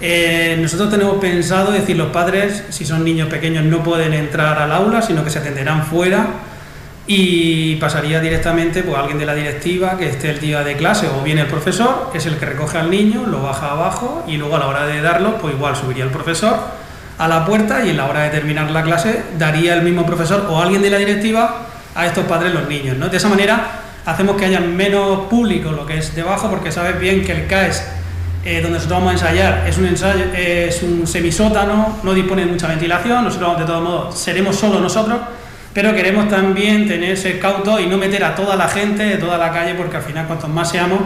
Eh, 0.00 0.58
nosotros 0.60 0.90
tenemos 0.90 1.16
pensado, 1.16 1.72
decir, 1.72 1.96
los 1.96 2.08
padres, 2.08 2.64
si 2.70 2.84
son 2.84 3.04
niños 3.04 3.28
pequeños, 3.28 3.64
no 3.64 3.82
pueden 3.82 4.12
entrar 4.12 4.58
al 4.58 4.72
aula, 4.72 5.02
sino 5.02 5.24
que 5.24 5.30
se 5.30 5.38
atenderán 5.38 5.84
fuera 5.84 6.26
y 7.06 7.76
pasaría 7.76 8.20
directamente 8.20 8.82
pues, 8.82 8.96
a 8.96 9.00
alguien 9.00 9.18
de 9.18 9.26
la 9.26 9.34
directiva 9.34 9.98
que 9.98 10.08
esté 10.08 10.30
el 10.30 10.40
día 10.40 10.64
de 10.64 10.76
clase 10.76 11.08
o 11.08 11.22
bien 11.22 11.38
el 11.38 11.46
profesor, 11.46 12.10
es 12.14 12.26
el 12.26 12.36
que 12.36 12.46
recoge 12.46 12.78
al 12.78 12.90
niño, 12.90 13.26
lo 13.26 13.42
baja 13.42 13.72
abajo 13.72 14.24
y 14.26 14.36
luego 14.36 14.56
a 14.56 14.58
la 14.60 14.68
hora 14.68 14.86
de 14.86 15.02
darlo, 15.02 15.36
pues 15.38 15.54
igual 15.54 15.76
subiría 15.76 16.04
el 16.04 16.10
profesor 16.10 16.58
a 17.18 17.28
la 17.28 17.44
puerta 17.44 17.84
y 17.84 17.90
en 17.90 17.96
la 17.96 18.06
hora 18.06 18.22
de 18.24 18.30
terminar 18.30 18.70
la 18.70 18.82
clase 18.82 19.22
daría 19.38 19.74
el 19.74 19.82
mismo 19.82 20.04
profesor 20.04 20.46
o 20.48 20.60
alguien 20.60 20.82
de 20.82 20.90
la 20.90 20.98
directiva 20.98 21.66
a 21.94 22.06
estos 22.06 22.24
padres 22.24 22.52
los 22.52 22.68
niños. 22.68 22.96
¿no? 22.96 23.08
De 23.08 23.16
esa 23.16 23.28
manera 23.28 23.80
hacemos 24.04 24.36
que 24.36 24.46
haya 24.46 24.60
menos 24.60 25.26
público 25.28 25.70
lo 25.70 25.86
que 25.86 25.98
es 25.98 26.14
debajo, 26.14 26.50
porque 26.50 26.72
sabes 26.72 26.98
bien 26.98 27.24
que 27.24 27.32
el 27.32 27.46
CAES, 27.46 27.84
eh, 28.44 28.60
donde 28.60 28.78
nosotros 28.78 28.98
vamos 28.98 29.10
a 29.10 29.12
ensayar, 29.12 29.64
es 29.66 29.78
un, 29.78 29.86
ensayo, 29.86 30.24
es 30.34 30.82
un 30.82 31.06
semisótano, 31.06 31.98
no 32.02 32.12
dispone 32.12 32.44
de 32.44 32.52
mucha 32.52 32.66
ventilación, 32.66 33.24
nosotros 33.24 33.58
de 33.58 33.64
todos 33.64 33.82
modos 33.82 34.18
seremos 34.18 34.56
solo 34.56 34.80
nosotros, 34.80 35.18
pero 35.74 35.92
queremos 35.92 36.28
también 36.28 36.86
tener 36.86 37.10
ese 37.10 37.38
cauto 37.40 37.80
y 37.80 37.86
no 37.86 37.98
meter 37.98 38.22
a 38.24 38.34
toda 38.36 38.54
la 38.54 38.68
gente 38.68 39.02
de 39.02 39.16
toda 39.16 39.36
la 39.36 39.50
calle, 39.52 39.74
porque 39.74 39.96
al 39.96 40.02
final 40.04 40.26
cuantos 40.26 40.48
más 40.48 40.70
seamos, 40.70 41.00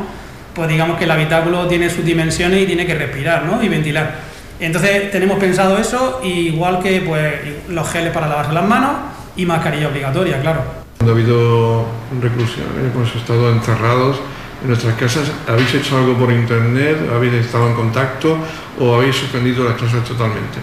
pues 0.54 0.68
digamos 0.68 0.98
que 0.98 1.04
el 1.04 1.10
habitáculo 1.10 1.66
tiene 1.66 1.88
sus 1.88 2.04
dimensiones 2.04 2.62
y 2.62 2.66
tiene 2.66 2.86
que 2.86 2.94
respirar 2.94 3.44
¿no? 3.44 3.62
y 3.62 3.68
ventilar. 3.68 4.16
Entonces 4.60 5.10
tenemos 5.10 5.38
pensado 5.38 5.78
eso, 5.78 6.20
igual 6.22 6.80
que 6.80 7.00
pues, 7.00 7.34
los 7.68 7.88
geles 7.90 8.12
para 8.12 8.28
lavarse 8.28 8.52
las 8.52 8.66
manos 8.66 8.90
y 9.36 9.46
mascarilla 9.46 9.88
obligatoria, 9.88 10.40
claro. 10.40 10.62
Cuando 10.98 11.12
ha 11.12 11.16
habido 11.16 11.86
reclusión, 12.20 12.66
hemos 12.92 13.14
estado 13.16 13.50
encerrados 13.50 14.20
en 14.60 14.68
nuestras 14.68 14.94
casas, 14.96 15.30
¿habéis 15.46 15.72
hecho 15.74 15.96
algo 15.96 16.14
por 16.14 16.30
internet? 16.30 17.08
¿Habéis 17.14 17.34
estado 17.34 17.68
en 17.68 17.74
contacto 17.74 18.36
o 18.80 18.96
habéis 18.96 19.16
suspendido 19.16 19.64
las 19.64 19.74
clases 19.74 20.02
totalmente? 20.04 20.58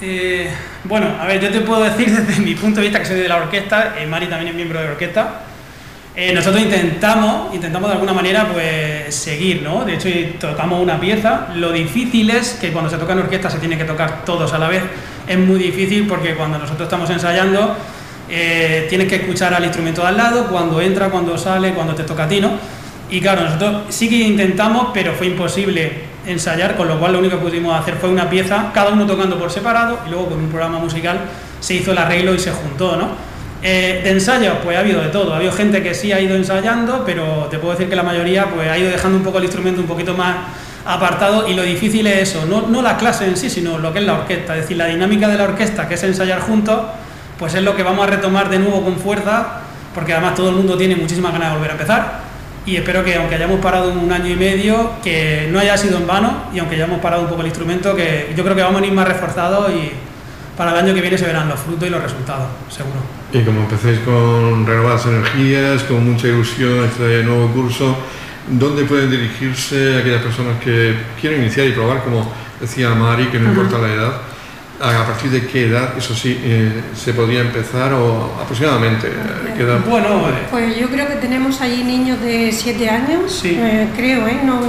Eh, 0.00 0.50
bueno, 0.84 1.06
a 1.18 1.26
ver, 1.26 1.40
yo 1.40 1.50
te 1.50 1.60
puedo 1.60 1.82
decir 1.82 2.10
desde 2.26 2.42
mi 2.42 2.54
punto 2.54 2.80
de 2.80 2.86
vista 2.86 2.98
que 2.98 3.06
soy 3.06 3.16
de 3.16 3.28
la 3.28 3.36
orquesta, 3.36 3.94
eh, 3.98 4.06
Mari 4.06 4.26
también 4.26 4.48
es 4.50 4.54
miembro 4.54 4.78
de 4.78 4.86
la 4.86 4.92
orquesta, 4.92 5.40
eh, 6.14 6.32
nosotros 6.34 6.62
intentamos, 6.62 7.54
intentamos 7.54 7.88
de 7.88 7.94
alguna 7.94 8.12
manera 8.12 8.48
pues 8.50 9.14
seguir, 9.14 9.62
¿no? 9.62 9.84
De 9.84 9.94
hecho 9.94 10.08
tocamos 10.38 10.82
una 10.82 10.98
pieza, 10.98 11.48
lo 11.54 11.72
difícil 11.72 12.30
es 12.30 12.54
que 12.54 12.72
cuando 12.72 12.90
se 12.90 12.96
toca 12.96 13.12
en 13.12 13.20
orquesta 13.20 13.50
se 13.50 13.58
tiene 13.58 13.76
que 13.76 13.84
tocar 13.84 14.24
todos 14.24 14.52
a 14.52 14.58
la 14.58 14.68
vez, 14.68 14.82
es 15.26 15.38
muy 15.38 15.58
difícil 15.58 16.06
porque 16.06 16.34
cuando 16.34 16.58
nosotros 16.58 16.86
estamos 16.86 17.10
ensayando 17.10 17.76
eh, 18.28 18.86
tienes 18.88 19.08
que 19.08 19.16
escuchar 19.16 19.52
al 19.54 19.64
instrumento 19.64 20.02
de 20.02 20.08
al 20.08 20.16
lado, 20.16 20.46
cuando 20.48 20.80
entra, 20.80 21.10
cuando 21.10 21.36
sale, 21.38 21.72
cuando 21.72 21.94
te 21.94 22.04
toca 22.04 22.24
a 22.24 22.28
ti, 22.28 22.40
¿no? 22.40 22.52
Y 23.10 23.20
claro, 23.20 23.42
nosotros 23.42 23.82
sí 23.90 24.08
que 24.08 24.16
intentamos, 24.16 24.88
pero 24.92 25.12
fue 25.14 25.26
imposible 25.26 26.15
ensayar, 26.26 26.76
con 26.76 26.88
lo 26.88 26.98
cual 26.98 27.12
lo 27.12 27.18
único 27.20 27.38
que 27.38 27.44
pudimos 27.44 27.78
hacer 27.78 27.94
fue 27.94 28.10
una 28.10 28.28
pieza, 28.28 28.70
cada 28.74 28.90
uno 28.90 29.06
tocando 29.06 29.38
por 29.38 29.50
separado, 29.50 30.00
y 30.06 30.10
luego 30.10 30.30
con 30.30 30.38
un 30.38 30.48
programa 30.48 30.78
musical 30.78 31.20
se 31.60 31.74
hizo 31.74 31.92
el 31.92 31.98
arreglo 31.98 32.34
y 32.34 32.38
se 32.38 32.50
juntó, 32.50 32.96
¿no? 32.96 33.08
Eh, 33.62 34.00
de 34.04 34.10
ensayos, 34.10 34.58
pues 34.62 34.76
ha 34.76 34.80
habido 34.80 35.00
de 35.00 35.08
todo. 35.08 35.32
Ha 35.32 35.36
habido 35.36 35.52
gente 35.52 35.82
que 35.82 35.94
sí 35.94 36.12
ha 36.12 36.20
ido 36.20 36.36
ensayando, 36.36 37.02
pero 37.04 37.48
te 37.50 37.58
puedo 37.58 37.72
decir 37.72 37.88
que 37.88 37.96
la 37.96 38.02
mayoría 38.02 38.46
pues, 38.46 38.68
ha 38.68 38.78
ido 38.78 38.90
dejando 38.90 39.18
un 39.18 39.24
poco 39.24 39.38
el 39.38 39.44
instrumento 39.44 39.80
un 39.80 39.86
poquito 39.86 40.14
más 40.14 40.36
apartado 40.86 41.48
y 41.48 41.54
lo 41.54 41.62
difícil 41.62 42.06
es 42.06 42.30
eso, 42.30 42.46
no, 42.46 42.62
no 42.68 42.80
la 42.80 42.96
clase 42.96 43.26
en 43.26 43.36
sí, 43.36 43.50
sino 43.50 43.78
lo 43.78 43.92
que 43.92 43.98
es 43.98 44.04
la 44.04 44.14
orquesta, 44.14 44.54
es 44.54 44.62
decir, 44.62 44.76
la 44.76 44.86
dinámica 44.86 45.26
de 45.26 45.36
la 45.36 45.44
orquesta, 45.44 45.88
que 45.88 45.94
es 45.94 46.02
ensayar 46.04 46.40
juntos, 46.40 46.80
pues 47.38 47.54
es 47.54 47.62
lo 47.62 47.74
que 47.74 47.82
vamos 47.82 48.06
a 48.06 48.10
retomar 48.10 48.48
de 48.48 48.60
nuevo 48.60 48.84
con 48.84 48.96
fuerza, 48.98 49.62
porque 49.94 50.12
además 50.12 50.36
todo 50.36 50.50
el 50.50 50.54
mundo 50.54 50.76
tiene 50.76 50.94
muchísimas 50.94 51.32
ganas 51.32 51.48
de 51.48 51.54
volver 51.56 51.70
a 51.70 51.74
empezar. 51.74 52.25
Y 52.66 52.76
espero 52.76 53.04
que 53.04 53.14
aunque 53.14 53.36
hayamos 53.36 53.60
parado 53.60 53.92
un 53.92 54.10
año 54.10 54.32
y 54.32 54.36
medio, 54.36 54.90
que 55.02 55.48
no 55.52 55.60
haya 55.60 55.76
sido 55.76 55.98
en 55.98 56.06
vano, 56.06 56.48
y 56.52 56.58
aunque 56.58 56.74
hayamos 56.74 57.00
parado 57.00 57.22
un 57.22 57.28
poco 57.28 57.42
el 57.42 57.46
instrumento, 57.46 57.94
que 57.94 58.32
yo 58.36 58.42
creo 58.42 58.56
que 58.56 58.62
vamos 58.62 58.82
a 58.82 58.86
ir 58.86 58.92
más 58.92 59.06
reforzados 59.06 59.70
y 59.70 59.92
para 60.56 60.72
el 60.72 60.78
año 60.78 60.94
que 60.94 61.00
viene 61.00 61.16
se 61.16 61.26
verán 61.26 61.48
los 61.48 61.60
frutos 61.60 61.86
y 61.86 61.90
los 61.90 62.02
resultados, 62.02 62.48
seguro. 62.68 62.96
Y 63.32 63.42
como 63.44 63.60
empecéis 63.60 64.00
con 64.00 64.66
renovadas 64.66 65.06
energías, 65.06 65.84
con 65.84 66.10
mucha 66.10 66.26
ilusión 66.26 66.84
este 66.84 67.22
nuevo 67.22 67.48
curso, 67.52 67.96
¿dónde 68.48 68.84
pueden 68.84 69.10
dirigirse 69.10 69.98
aquellas 69.98 70.22
personas 70.22 70.58
que 70.62 70.96
quieren 71.20 71.42
iniciar 71.42 71.68
y 71.68 71.72
probar, 71.72 72.02
como 72.02 72.32
decía 72.60 72.90
Mari, 72.90 73.26
que 73.26 73.38
no 73.38 73.50
importa 73.50 73.78
la 73.78 73.92
edad? 73.92 74.12
¿A 74.80 75.06
partir 75.06 75.30
de 75.30 75.46
qué 75.46 75.68
edad, 75.68 75.96
eso 75.96 76.14
sí, 76.14 76.38
eh, 76.42 76.82
se 76.94 77.14
podría 77.14 77.40
empezar 77.40 77.94
o 77.94 78.30
aproximadamente? 78.42 79.06
Eh, 79.08 79.80
bueno, 79.88 80.28
eh, 80.28 80.46
pues 80.50 80.78
yo 80.78 80.88
creo 80.90 81.08
que 81.08 81.14
tenemos 81.14 81.62
allí 81.62 81.82
niños 81.82 82.20
de 82.20 82.52
7 82.52 82.90
años, 82.90 83.42
creo, 83.96 84.26
¿eh? 84.28 84.40
No, 84.44 84.60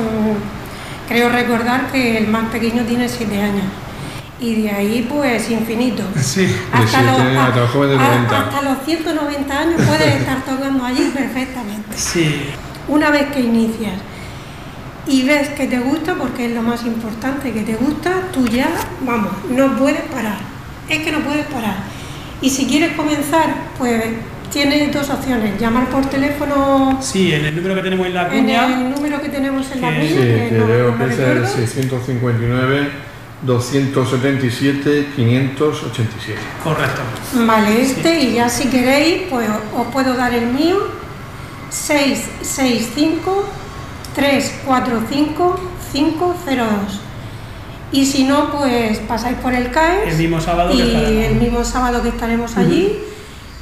creo 1.10 1.30
recordar 1.30 1.92
que 1.92 2.20
el 2.20 2.28
más 2.28 2.50
pequeño 2.50 2.84
tiene 2.84 3.10
7 3.10 3.42
años. 3.42 3.66
Y 4.40 4.62
de 4.62 4.72
ahí, 4.72 5.08
pues, 5.10 5.50
infinito. 5.50 6.04
Sí, 6.22 6.56
hasta, 6.72 7.02
los, 7.02 7.20
hasta 7.20 8.62
los 8.62 8.86
190 8.86 9.60
años 9.60 9.82
puedes 9.86 10.16
estar 10.16 10.46
tocando 10.46 10.86
allí 10.86 11.12
perfectamente. 11.14 11.98
Sí. 11.98 12.46
Una 12.88 13.10
vez 13.10 13.28
que 13.34 13.42
inicias 13.42 13.96
y 15.08 15.24
ves 15.24 15.50
que 15.50 15.68
te 15.68 15.80
gusta, 15.80 16.16
porque 16.16 16.48
es 16.48 16.52
lo 16.54 16.62
más 16.62 16.84
importante, 16.86 17.52
que 17.52 17.62
te 17.62 17.76
gusta, 17.76 18.30
tú 18.34 18.46
ya, 18.48 18.70
vamos, 19.06 19.32
no 19.50 19.78
puedes 19.78 20.02
parar. 20.02 20.38
Es 20.90 21.00
que 21.00 21.12
no 21.12 21.20
puedes 21.20 21.46
parar. 21.48 21.76
Y 22.42 22.50
si 22.50 22.66
quieres 22.68 22.94
comenzar, 22.94 23.56
pues 23.78 24.04
tienes 24.52 24.94
dos 24.94 25.10
opciones, 25.10 25.60
llamar 25.60 25.88
por 25.90 26.06
teléfono. 26.06 27.00
Sí, 27.02 27.34
en 27.34 27.46
el 27.46 27.56
número 27.56 27.76
que 27.76 27.82
tenemos 27.82 28.08
en 28.08 28.14
la 28.14 28.28
cuña. 28.28 28.66
En 28.66 28.74
el 28.74 28.90
número 28.92 29.22
que 29.22 29.30
tenemos 29.30 29.72
en 29.72 29.82
la 29.82 29.88
cuña. 29.88 30.08
Sí, 30.08 30.16
que, 30.16 30.62
creo 30.66 30.98
que 30.98 31.06
es 31.06 31.20
el 31.20 31.48
659 31.48 32.90
277 33.44 35.08
587. 35.16 36.40
Correcto. 36.64 37.02
Vale, 37.46 37.82
este 37.82 38.20
y 38.20 38.34
ya 38.36 38.50
si 38.50 38.68
queréis, 38.68 39.24
pues 39.30 39.50
os 39.76 39.88
puedo 39.88 40.16
dar 40.16 40.34
el 40.34 40.48
mío. 40.48 40.78
665 41.70 43.46
345 44.18 45.60
502. 45.94 46.68
Y 47.92 48.06
si 48.06 48.24
no, 48.24 48.52
pues 48.52 48.98
pasáis 49.00 49.38
por 49.38 49.54
el 49.54 49.70
CAES. 49.70 50.12
El 50.14 50.18
mismo 50.18 50.42
sábado 50.42 50.74
y 50.74 50.78
que 50.78 51.28
el 51.28 51.36
mismo 51.36 51.64
sábado 51.64 52.02
que 52.02 52.10
estaremos 52.10 52.58
allí. 52.58 52.98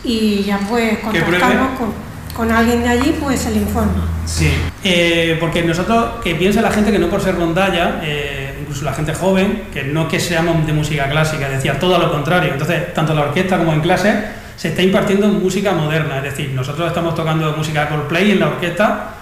Y 0.04 0.44
ya 0.44 0.60
pues 0.70 1.00
contactamos 1.00 1.78
con, 1.78 1.94
con 2.34 2.52
alguien 2.52 2.84
de 2.84 2.90
allí, 2.90 3.16
pues 3.22 3.42
se 3.42 3.52
le 3.52 3.58
informa. 3.58 4.08
Sí, 4.26 4.50
eh, 4.84 5.36
porque 5.42 5.62
nosotros, 5.62 6.22
que 6.24 6.36
piensa 6.36 6.62
la 6.62 6.72
gente 6.72 6.92
que 6.92 7.00
no 7.00 7.10
por 7.10 7.22
ser 7.22 7.36
rondalla, 7.36 8.00
eh, 8.02 8.58
incluso 8.62 8.86
la 8.86 8.94
gente 8.94 9.14
joven, 9.14 9.68
que 9.74 9.84
no 9.84 10.08
que 10.08 10.22
seamos 10.22 10.66
de 10.66 10.72
música 10.72 11.10
clásica, 11.10 11.50
decía 11.50 11.78
todo 11.78 12.00
lo 12.00 12.12
contrario. 12.12 12.54
Entonces, 12.54 12.94
tanto 12.94 13.12
en 13.12 13.20
la 13.20 13.26
orquesta 13.26 13.58
como 13.58 13.74
en 13.74 13.82
clase 13.82 14.46
se 14.56 14.70
está 14.70 14.82
impartiendo 14.82 15.28
música 15.28 15.74
moderna, 15.74 16.18
es 16.18 16.24
decir, 16.24 16.52
nosotros 16.52 16.88
estamos 16.88 17.14
tocando 17.14 17.52
música 17.58 17.90
Coldplay 17.90 18.32
en 18.32 18.40
la 18.40 18.48
orquesta 18.48 19.15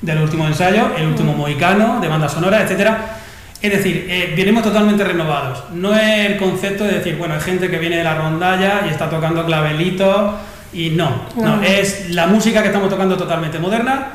del 0.00 0.18
último 0.18 0.46
ensayo, 0.46 0.90
el 0.96 1.06
último 1.06 1.34
mohicano, 1.34 2.00
de 2.00 2.08
banda 2.08 2.28
sonora, 2.28 2.62
etcétera. 2.62 3.16
Es 3.60 3.70
decir, 3.72 4.06
eh, 4.08 4.32
venimos 4.36 4.62
totalmente 4.62 5.04
renovados. 5.04 5.64
No 5.74 5.94
es 5.94 6.26
el 6.30 6.36
concepto 6.38 6.84
de 6.84 6.92
decir, 6.92 7.16
bueno, 7.16 7.34
hay 7.34 7.40
gente 7.40 7.70
que 7.70 7.78
viene 7.78 7.96
de 7.96 8.04
la 8.04 8.14
rondalla 8.14 8.82
y 8.86 8.90
está 8.90 9.10
tocando 9.10 9.44
clavelitos 9.44 10.34
y 10.72 10.90
no, 10.90 11.24
no, 11.36 11.56
No. 11.56 11.62
es 11.62 12.10
la 12.10 12.26
música 12.26 12.62
que 12.62 12.68
estamos 12.68 12.88
tocando 12.88 13.16
totalmente 13.16 13.58
moderna 13.58 14.06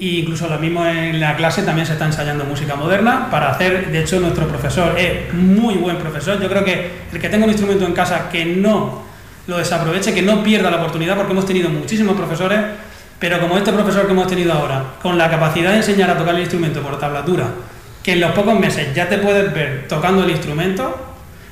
e 0.00 0.06
incluso 0.06 0.48
lo 0.48 0.58
mismo 0.58 0.84
en 0.86 1.20
la 1.20 1.36
clase 1.36 1.62
también 1.62 1.86
se 1.86 1.92
está 1.92 2.06
ensayando 2.06 2.44
música 2.44 2.74
moderna 2.76 3.28
para 3.30 3.50
hacer, 3.50 3.90
de 3.92 4.00
hecho 4.00 4.18
nuestro 4.20 4.46
profesor 4.48 4.98
es 4.98 5.32
muy 5.32 5.74
buen 5.74 5.96
profesor, 5.98 6.40
yo 6.40 6.48
creo 6.48 6.64
que 6.64 6.90
el 7.12 7.20
que 7.20 7.28
tenga 7.28 7.44
un 7.44 7.50
instrumento 7.50 7.84
en 7.84 7.92
casa 7.92 8.28
que 8.30 8.44
no 8.44 9.02
lo 9.46 9.58
desaproveche, 9.58 10.12
que 10.14 10.22
no 10.22 10.42
pierda 10.42 10.70
la 10.70 10.78
oportunidad 10.78 11.16
porque 11.16 11.32
hemos 11.32 11.46
tenido 11.46 11.68
muchísimos 11.68 12.16
profesores, 12.16 12.58
pero 13.24 13.40
como 13.40 13.56
este 13.56 13.72
profesor 13.72 14.04
que 14.04 14.12
hemos 14.12 14.26
tenido 14.26 14.52
ahora, 14.52 14.84
con 15.00 15.16
la 15.16 15.30
capacidad 15.30 15.70
de 15.70 15.78
enseñar 15.78 16.10
a 16.10 16.18
tocar 16.18 16.34
el 16.34 16.42
instrumento 16.42 16.82
por 16.82 16.98
tablatura, 16.98 17.46
que 18.02 18.12
en 18.12 18.20
los 18.20 18.32
pocos 18.32 18.60
meses 18.60 18.94
ya 18.94 19.08
te 19.08 19.16
puedes 19.16 19.50
ver 19.54 19.86
tocando 19.88 20.24
el 20.24 20.30
instrumento 20.30 20.94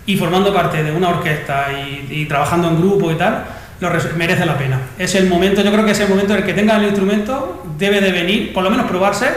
y 0.05 0.19
formando 0.19 0.52
parte 0.52 0.85
de 0.85 0.93
una 0.93 1.09
orquesta 1.09 1.69
y, 1.73 2.26
trabajando 2.26 2.69
en 2.69 2.76
grupo 2.76 3.11
y 3.11 3.14
tal, 3.14 3.47
lo 3.81 3.88
merece 4.19 4.45
la 4.45 4.59
pena. 4.59 4.81
Es 4.99 5.14
el 5.14 5.31
momento, 5.31 5.62
yo 5.62 5.73
creo 5.73 5.87
que 5.87 5.93
es 5.93 6.00
el 6.00 6.11
momento 6.11 6.35
en 6.35 6.41
el 6.41 6.45
que 6.45 6.52
tenga 6.52 6.76
el 6.76 6.85
instrumento, 6.85 7.64
debe 7.79 8.02
de 8.02 8.12
venir, 8.12 8.52
por 8.52 8.62
lo 8.62 8.69
menos 8.69 8.85
probarse, 8.85 9.29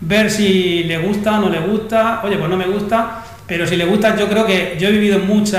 ver 0.00 0.30
si 0.30 0.84
le 0.84 0.98
gusta, 0.98 1.40
no 1.40 1.48
le 1.48 1.58
gusta, 1.58 2.20
oye, 2.22 2.36
pues 2.36 2.50
no 2.50 2.56
me 2.56 2.66
gusta, 2.66 3.24
pero 3.48 3.66
si 3.66 3.74
le 3.74 3.84
gusta, 3.84 4.14
yo 4.14 4.28
creo 4.28 4.46
que 4.46 4.76
yo 4.78 4.86
he 4.86 4.92
vivido 4.92 5.18
muchos 5.18 5.58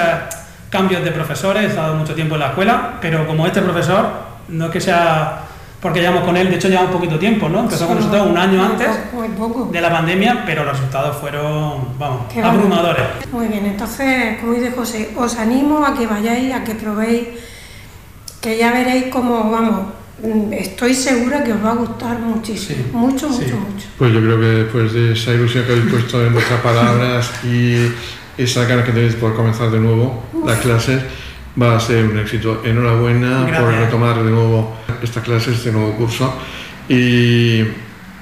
cambios 0.69 1.03
de 1.03 1.11
profesores, 1.11 1.63
he 1.63 1.67
estado 1.67 1.93
mucho 1.93 2.15
tiempo 2.15 2.35
en 2.35 2.39
la 2.39 2.47
escuela, 2.47 2.93
pero 3.01 3.27
como 3.27 3.45
este 3.45 3.61
profesor, 3.61 4.07
no 4.47 4.67
es 4.67 4.71
que 4.71 4.79
sea 4.79 5.41
porque 5.85 6.01
llevamos 6.01 6.23
con 6.23 6.35
él, 6.35 6.49
de 6.49 6.55
hecho 6.55 6.67
llevamos 6.67 6.89
poquito 6.89 7.19
tiempo, 7.19 7.47
¿no? 7.47 7.59
Empezó 7.59 7.85
con 7.85 7.97
nosotros 7.97 8.25
un 8.25 8.35
año 8.35 8.57
Muy 8.57 8.71
antes 8.71 8.87
poco, 8.87 9.17
muy 9.27 9.27
poco. 9.37 9.69
de 9.71 9.81
la 9.81 9.91
pandemia, 9.91 10.41
pero 10.43 10.63
los 10.63 10.73
resultados 10.73 11.15
fueron, 11.17 11.89
vamos, 11.99 12.21
Qué 12.33 12.41
abrumadores. 12.41 13.03
Muy 13.31 13.47
bien, 13.49 13.67
entonces, 13.67 14.39
como 14.41 14.53
dice 14.53 14.71
José, 14.75 15.11
os 15.15 15.37
animo 15.37 15.85
a 15.85 15.93
que 15.93 16.07
vayáis, 16.07 16.55
a 16.55 16.63
que 16.63 16.73
probéis, 16.73 17.27
que 18.41 18.57
ya 18.57 18.71
veréis 18.71 19.05
cómo, 19.11 19.51
vamos, 19.51 19.81
mm, 20.23 20.53
estoy 20.53 20.95
segura 20.95 21.43
que 21.43 21.53
os 21.53 21.63
va 21.63 21.73
a 21.73 21.75
gustar 21.75 22.17
muchísimo, 22.17 22.79
Sí, 22.83 22.89
mucho, 22.91 23.31
sí. 23.31 23.43
mucho, 23.43 23.55
mucho. 23.57 23.87
Pues 23.99 24.11
yo 24.11 24.21
creo 24.21 24.39
que 24.39 24.45
después 24.47 24.91
de 24.91 25.13
esa 25.13 25.33
ilusión 25.33 25.65
que 25.65 25.71
habéis 25.73 25.91
puesto 25.91 26.25
en 26.25 26.33
vuestras 26.33 26.61
palabras 26.61 27.31
y 27.45 27.91
esa 28.39 28.65
ganas 28.65 28.85
que 28.85 28.91
tenéis 28.91 29.13
por 29.13 29.35
comenzar 29.35 29.69
de 29.69 29.79
nuevo 29.79 30.23
las 30.47 30.57
clases, 30.61 31.03
va 31.61 31.75
a 31.75 31.79
ser 31.79 32.05
un 32.05 32.17
éxito. 32.17 32.61
Enhorabuena 32.65 33.41
por 33.41 33.49
Gracias. 33.51 33.79
retomar 33.85 34.23
de 34.23 34.31
nuevo 34.31 34.73
estas 35.03 35.23
clases, 35.23 35.55
este 35.57 35.71
nuevo 35.71 35.93
curso 35.93 36.33
y 36.89 37.63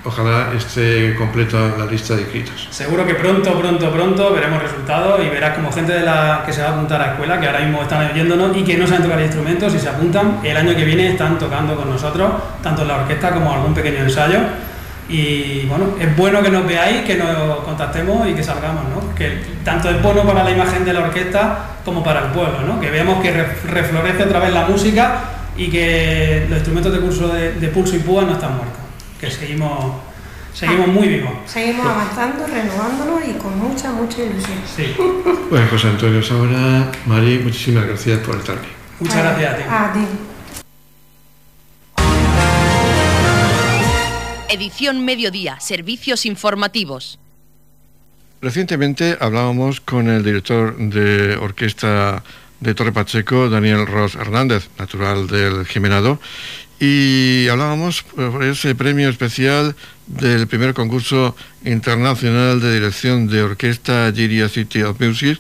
ojalá 0.06 0.52
esté 0.58 1.16
completa 1.16 1.76
la 1.78 1.86
lista 1.86 2.16
de 2.16 2.24
inscritos. 2.24 2.68
Seguro 2.72 3.06
que 3.06 3.16
pronto, 3.16 3.58
pronto, 3.58 3.92
pronto 3.92 4.34
veremos 4.34 4.62
resultados 4.62 5.22
y 5.26 5.30
verás 5.30 5.56
como 5.56 5.72
gente 5.72 5.94
de 5.94 6.02
la 6.02 6.44
que 6.46 6.52
se 6.52 6.62
va 6.62 6.70
a 6.70 6.72
apuntar 6.74 7.02
a 7.02 7.12
escuela, 7.14 7.40
que 7.40 7.48
ahora 7.48 7.62
mismo 7.62 7.82
están 7.82 8.12
oyéndonos 8.12 8.56
y 8.58 8.64
que 8.64 8.78
no 8.78 8.86
saben 8.86 9.04
tocar 9.04 9.22
instrumentos, 9.22 9.74
y 9.74 9.80
se 9.80 9.88
apuntan, 9.88 10.40
el 10.44 10.58
año 10.58 10.76
que 10.76 10.84
viene 10.84 11.08
están 11.10 11.40
tocando 11.40 11.76
con 11.76 11.90
nosotros, 11.90 12.32
tanto 12.62 12.82
en 12.82 12.90
la 12.90 12.96
orquesta 12.98 13.32
como 13.32 13.54
algún 13.54 13.74
pequeño 13.74 14.00
ensayo. 14.00 14.40
Y 15.10 15.66
bueno, 15.66 15.96
es 16.00 16.16
bueno 16.16 16.42
que 16.42 16.50
nos 16.50 16.66
veáis, 16.66 17.02
que 17.02 17.16
nos 17.16 17.60
contactemos 17.60 18.28
y 18.28 18.34
que 18.34 18.42
salgamos, 18.44 18.84
¿no? 18.86 19.14
Que 19.14 19.42
tanto 19.64 19.90
es 19.90 20.02
bueno 20.02 20.24
para 20.24 20.44
la 20.46 20.52
imagen 20.52 20.86
de 20.86 20.94
la 20.94 21.02
orquesta 21.02 21.60
como 21.84 22.02
para 22.04 22.22
el 22.22 22.26
pueblo, 22.28 22.62
¿no? 22.66 22.80
Que 22.80 22.90
veamos 22.90 23.22
que 23.22 23.32
re- 23.32 23.58
reflorece 23.70 24.24
otra 24.24 24.40
vez 24.40 24.54
la 24.54 24.66
música 24.66 25.20
y 25.58 25.70
que 25.70 26.46
los 26.50 26.58
instrumentos 26.58 26.94
de 26.94 27.00
curso 27.00 27.28
de, 27.30 27.54
de 27.54 27.68
pulso 27.70 27.96
y 27.96 28.00
púa 28.00 28.24
no 28.24 28.34
están 28.34 28.58
muertos, 28.58 28.80
que 29.20 29.30
seguimos, 29.30 29.96
seguimos 30.54 30.88
muy 30.88 31.08
vivos. 31.08 31.32
Seguimos 31.46 31.86
avanzando, 31.86 32.46
renovándonos 32.48 33.22
y 33.28 33.34
con 33.34 33.58
mucha, 33.58 33.92
mucha 33.92 34.24
ilusión. 34.24 34.58
Sí. 34.76 34.96
Bueno, 35.50 35.68
José 35.70 35.90
Antonio 35.90 36.22
ahora, 36.32 36.92
Mari, 37.06 37.38
muchísimas 37.38 37.86
gracias 37.86 38.20
por 38.22 38.38
estar 38.38 38.58
aquí. 38.58 38.70
Muchas 39.00 39.18
gracias 39.18 39.54
a 39.54 39.58
ti. 39.58 39.64
A 39.70 39.94
ti. 39.94 40.08
Edición 44.50 45.06
Mediodía, 45.06 45.60
Servicios 45.60 46.26
Informativos. 46.26 47.20
Recientemente 48.42 49.18
hablábamos 49.20 49.80
con 49.80 50.10
el 50.10 50.24
director 50.24 50.76
de 50.76 51.38
orquesta 51.38 52.24
de 52.60 52.74
Torre 52.74 52.92
Pacheco, 52.92 53.50
Daniel 53.50 53.86
Ross 53.86 54.16
Hernández, 54.16 54.70
natural 54.78 55.28
del 55.28 55.66
Jimenado, 55.66 56.20
y 56.80 57.48
hablábamos 57.48 58.04
por 58.04 58.44
ese 58.44 58.76
premio 58.76 59.10
especial 59.10 59.76
del 60.08 60.48
primer 60.48 60.74
concurso 60.74 61.36
internacional 61.64 62.60
de 62.60 62.74
dirección 62.74 63.28
de 63.28 63.44
orquesta 63.44 64.12
Giria 64.14 64.50
City 64.50 64.82
of 64.84 65.00
Music, 65.00 65.40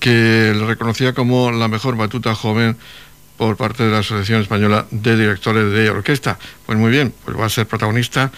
que 0.00 0.52
le 0.54 0.66
reconocía 0.66 1.14
como 1.14 1.50
la 1.50 1.68
mejor 1.68 1.96
batuta 1.96 2.34
joven 2.34 2.76
por 3.36 3.56
parte 3.56 3.84
de 3.84 3.90
la 3.90 3.98
Asociación 3.98 4.42
Española 4.42 4.86
de 4.90 5.16
Directores 5.16 5.72
de 5.72 5.90
Orquesta. 5.90 6.38
Pues 6.64 6.78
muy 6.78 6.90
bien, 6.90 7.12
pues 7.24 7.38
va 7.38 7.46
a 7.46 7.50
ser 7.50 7.66
protagonista 7.66 8.30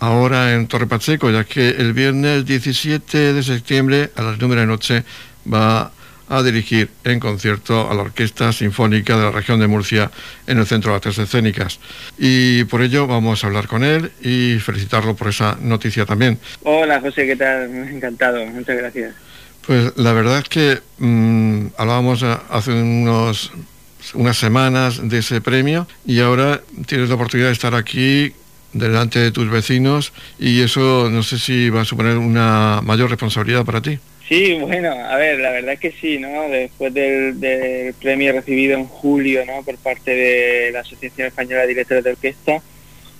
ahora 0.00 0.54
en 0.54 0.68
Torre 0.68 0.86
Pacheco, 0.86 1.30
ya 1.30 1.44
que 1.44 1.70
el 1.70 1.92
viernes 1.92 2.44
17 2.44 3.32
de 3.32 3.42
septiembre 3.42 4.10
a 4.16 4.22
las 4.22 4.38
9 4.38 4.56
de 4.56 4.66
noche 4.66 5.04
va 5.52 5.90
a 6.28 6.42
dirigir 6.42 6.90
en 7.04 7.20
concierto 7.20 7.90
a 7.90 7.94
la 7.94 8.02
Orquesta 8.02 8.52
Sinfónica 8.52 9.16
de 9.16 9.22
la 9.24 9.30
región 9.30 9.60
de 9.60 9.66
Murcia 9.66 10.10
en 10.46 10.58
el 10.58 10.66
Centro 10.66 10.90
de 10.92 10.96
Artes 10.96 11.18
Escénicas. 11.18 11.78
Y 12.18 12.64
por 12.64 12.82
ello 12.82 13.06
vamos 13.06 13.42
a 13.42 13.46
hablar 13.46 13.66
con 13.66 13.82
él 13.84 14.12
y 14.22 14.58
felicitarlo 14.58 15.14
por 15.16 15.28
esa 15.28 15.56
noticia 15.60 16.04
también. 16.06 16.38
Hola 16.62 17.00
José, 17.00 17.26
¿qué 17.26 17.36
tal? 17.36 17.70
Encantado, 17.88 18.44
muchas 18.46 18.76
gracias. 18.76 19.14
Pues 19.66 19.92
la 19.96 20.12
verdad 20.12 20.38
es 20.38 20.48
que 20.48 20.80
mm, 20.98 21.66
hablábamos 21.76 22.22
a- 22.22 22.42
hace 22.50 22.72
unos, 22.72 23.52
unas 24.14 24.36
semanas 24.38 25.00
de 25.08 25.18
ese 25.18 25.40
premio 25.40 25.86
y 26.06 26.20
ahora 26.20 26.60
tienes 26.86 27.08
la 27.08 27.14
oportunidad 27.16 27.48
de 27.48 27.52
estar 27.54 27.74
aquí 27.74 28.32
delante 28.72 29.18
de 29.18 29.30
tus 29.30 29.48
vecinos 29.50 30.12
y 30.38 30.60
eso 30.60 31.08
no 31.10 31.22
sé 31.22 31.38
si 31.38 31.70
va 31.70 31.82
a 31.82 31.84
suponer 31.86 32.16
una 32.18 32.80
mayor 32.82 33.08
responsabilidad 33.10 33.64
para 33.64 33.80
ti. 33.80 33.98
Sí, 34.28 34.58
bueno, 34.60 34.90
a 34.92 35.16
ver, 35.16 35.40
la 35.40 35.50
verdad 35.50 35.72
es 35.72 35.80
que 35.80 35.90
sí, 35.90 36.18
¿no? 36.18 36.50
Después 36.50 36.92
del, 36.92 37.94
premio 37.98 38.32
recibido 38.32 38.76
en 38.76 38.84
julio, 38.84 39.46
¿no? 39.46 39.62
Por 39.62 39.78
parte 39.78 40.14
de 40.14 40.70
la 40.70 40.80
Asociación 40.80 41.28
Española 41.28 41.62
de 41.62 41.68
Directores 41.68 42.04
de 42.04 42.10
Orquesta, 42.10 42.62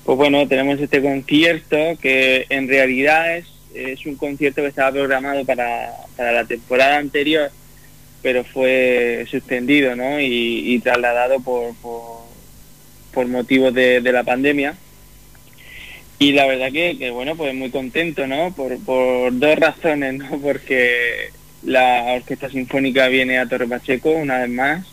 pues 0.04 0.18
bueno, 0.18 0.46
tenemos 0.46 0.78
este 0.78 1.00
concierto 1.00 1.76
que 2.00 2.44
en 2.50 2.68
realidad 2.68 3.38
es, 3.38 3.46
es 3.74 4.04
un 4.04 4.16
concierto 4.16 4.60
que 4.60 4.68
estaba 4.68 4.92
programado 4.92 5.46
para, 5.46 5.92
para 6.14 6.32
la 6.32 6.44
temporada 6.44 6.98
anterior, 6.98 7.50
pero 8.22 8.44
fue 8.44 9.24
suspendido, 9.30 9.96
¿no? 9.96 10.20
Y, 10.20 10.74
y 10.74 10.78
trasladado 10.80 11.40
por, 11.40 11.74
por, 11.76 13.26
motivos 13.26 13.72
de 13.74 14.00
la 14.12 14.24
pandemia. 14.24 14.76
Y 16.18 16.32
la 16.32 16.46
verdad 16.46 16.72
que, 16.72 16.98
que, 16.98 17.10
bueno, 17.10 17.36
pues 17.36 17.54
muy 17.54 17.70
contento, 17.70 18.26
¿no? 18.26 18.52
Por, 18.52 18.78
por 18.84 19.38
dos 19.38 19.56
razones, 19.56 20.14
¿no? 20.14 20.38
Porque 20.42 21.30
la 21.62 22.14
Orquesta 22.16 22.48
Sinfónica 22.50 23.08
viene 23.08 23.38
a 23.38 23.46
Torre 23.46 23.66
Pacheco 23.66 24.10
una 24.10 24.38
vez 24.38 24.50
más 24.50 24.86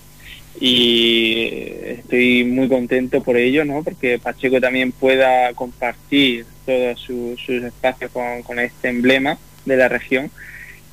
y 0.60 1.50
estoy 1.86 2.44
muy 2.44 2.68
contento 2.68 3.22
por 3.22 3.38
ello, 3.38 3.66
¿no? 3.66 3.84
Porque 3.84 4.20
Pacheco 4.20 4.62
también 4.62 4.92
pueda 4.92 5.54
compartir 5.54 6.46
todos 6.66 7.00
sus, 7.00 7.50
espacios 7.50 8.12
con, 8.12 8.60
este 8.60 8.90
emblema 8.90 9.38
de 9.66 9.78
la 9.78 9.90
región 9.90 10.32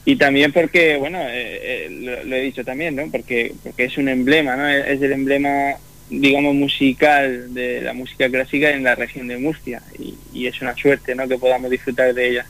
y 0.05 0.17
también 0.17 0.53
porque, 0.53 0.97
bueno, 0.97 1.19
eh, 1.21 1.87
eh, 1.87 2.23
lo, 2.25 2.35
he 2.35 2.41
dicho 2.41 2.65
también, 2.65 2.97
¿no? 2.97 3.09
Porque, 3.11 3.55
porque 3.63 3.85
es 3.85 3.99
un 3.99 4.09
emblema, 4.09 4.57
¿no? 4.57 4.69
Es 4.69 5.01
el 5.01 5.13
emblema 5.13 5.77
digamos, 6.21 6.55
musical 6.55 7.53
de 7.55 7.81
la 7.81 7.93
música 7.93 8.29
clásica 8.29 8.71
en 8.71 8.85
la 8.85 8.95
región 8.95 9.29
de 9.29 9.39
Murcia 9.39 9.83
y, 9.99 10.15
y 10.33 10.47
es 10.47 10.61
una 10.61 10.75
suerte 10.77 11.15
¿no? 11.15 11.27
que 11.27 11.39
podamos 11.39 11.71
disfrutar 11.71 12.13
de 12.15 12.29
ella. 12.29 12.47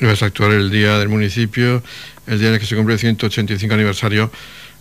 Vas 0.00 0.22
a 0.22 0.26
actuar 0.26 0.52
el 0.52 0.70
día 0.70 0.98
del 0.98 1.08
municipio 1.08 1.82
el 2.28 2.38
día 2.38 2.48
en 2.48 2.54
el 2.54 2.60
que 2.60 2.66
se 2.66 2.76
cumple 2.76 2.94
el 2.94 3.00
185 3.00 3.74
aniversario 3.74 4.30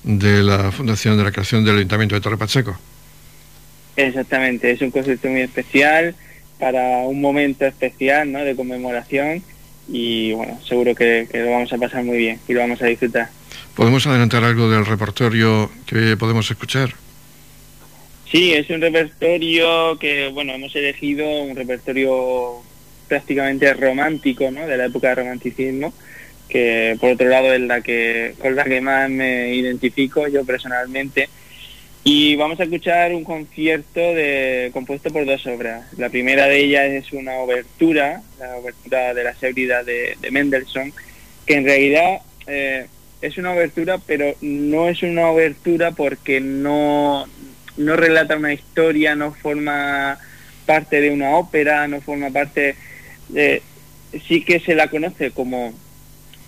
de 0.03 0.43
la 0.43 0.71
fundación 0.71 1.17
de 1.17 1.23
la 1.23 1.31
creación 1.31 1.63
del 1.63 1.77
Ayuntamiento 1.77 2.15
de 2.15 2.21
Torre 2.21 2.37
Pacheco. 2.37 2.77
Exactamente, 3.95 4.71
es 4.71 4.81
un 4.81 4.91
concepto 4.91 5.27
muy 5.27 5.41
especial 5.41 6.15
para 6.59 6.99
un 6.99 7.19
momento 7.19 7.65
especial 7.65 8.31
¿no? 8.31 8.39
de 8.39 8.55
conmemoración 8.55 9.41
y 9.87 10.33
bueno, 10.33 10.59
seguro 10.67 10.93
que, 10.93 11.27
lo 11.33 11.51
vamos 11.51 11.71
a 11.71 11.77
pasar 11.77 12.03
muy 12.03 12.17
bien 12.17 12.39
y 12.47 12.53
lo 12.53 12.59
vamos 12.59 12.81
a 12.81 12.85
disfrutar. 12.85 13.29
¿Podemos 13.75 14.05
adelantar 14.05 14.43
algo 14.43 14.69
del 14.69 14.85
repertorio 14.85 15.71
que 15.85 16.17
podemos 16.17 16.49
escuchar? 16.51 16.93
Sí, 18.31 18.53
es 18.53 18.69
un 18.69 18.81
repertorio 18.81 19.97
que, 19.99 20.27
bueno, 20.29 20.53
hemos 20.53 20.75
elegido 20.75 21.25
un 21.43 21.55
repertorio 21.55 22.61
prácticamente 23.07 23.73
romántico, 23.73 24.51
¿no? 24.51 24.67
De 24.67 24.75
la 24.75 24.85
época 24.85 25.09
del 25.09 25.17
romanticismo, 25.17 25.93
que 26.49 26.97
por 26.99 27.11
otro 27.11 27.29
lado 27.29 27.53
es 27.53 27.61
la 27.61 27.79
que, 27.81 28.33
con 28.39 28.55
la 28.55 28.65
que 28.65 28.81
más 28.81 29.09
me 29.09 29.55
identifico 29.55 30.27
yo 30.27 30.43
personalmente. 30.43 31.29
Y 32.03 32.35
vamos 32.35 32.59
a 32.59 32.63
escuchar 32.63 33.13
un 33.13 33.23
concierto 33.23 33.99
de, 33.99 34.71
compuesto 34.73 35.09
por 35.09 35.25
dos 35.25 35.45
obras. 35.47 35.85
La 35.97 36.09
primera 36.09 36.47
de 36.47 36.59
ellas 36.59 36.85
es 36.85 37.13
una 37.13 37.35
obertura, 37.39 38.21
la 38.39 38.57
obertura 38.57 39.13
de 39.13 39.23
la 39.23 39.35
seguridad 39.35 39.85
de, 39.85 40.17
Mendelssohn, 40.31 40.91
que 41.45 41.55
en 41.55 41.65
realidad 41.65 42.21
eh, 42.45 42.87
es 43.21 43.37
una 43.37 43.53
obertura, 43.53 43.99
pero 44.05 44.35
no 44.41 44.89
es 44.89 45.01
una 45.01 45.29
obertura 45.29 45.91
porque 45.91 46.39
no, 46.39 47.25
no 47.77 47.95
relata 47.95 48.37
una 48.37 48.53
historia, 48.53 49.15
no 49.15 49.33
forma 49.33 50.17
parte 50.65 51.01
de 51.01 51.11
una 51.11 51.31
ópera, 51.37 51.87
no 51.87 52.01
forma 52.01 52.29
parte 52.29 52.75
de... 53.29 53.61
Sí 54.27 54.43
que 54.43 54.59
se 54.59 54.73
la 54.73 54.89
conoce 54.89 55.31
como, 55.31 55.73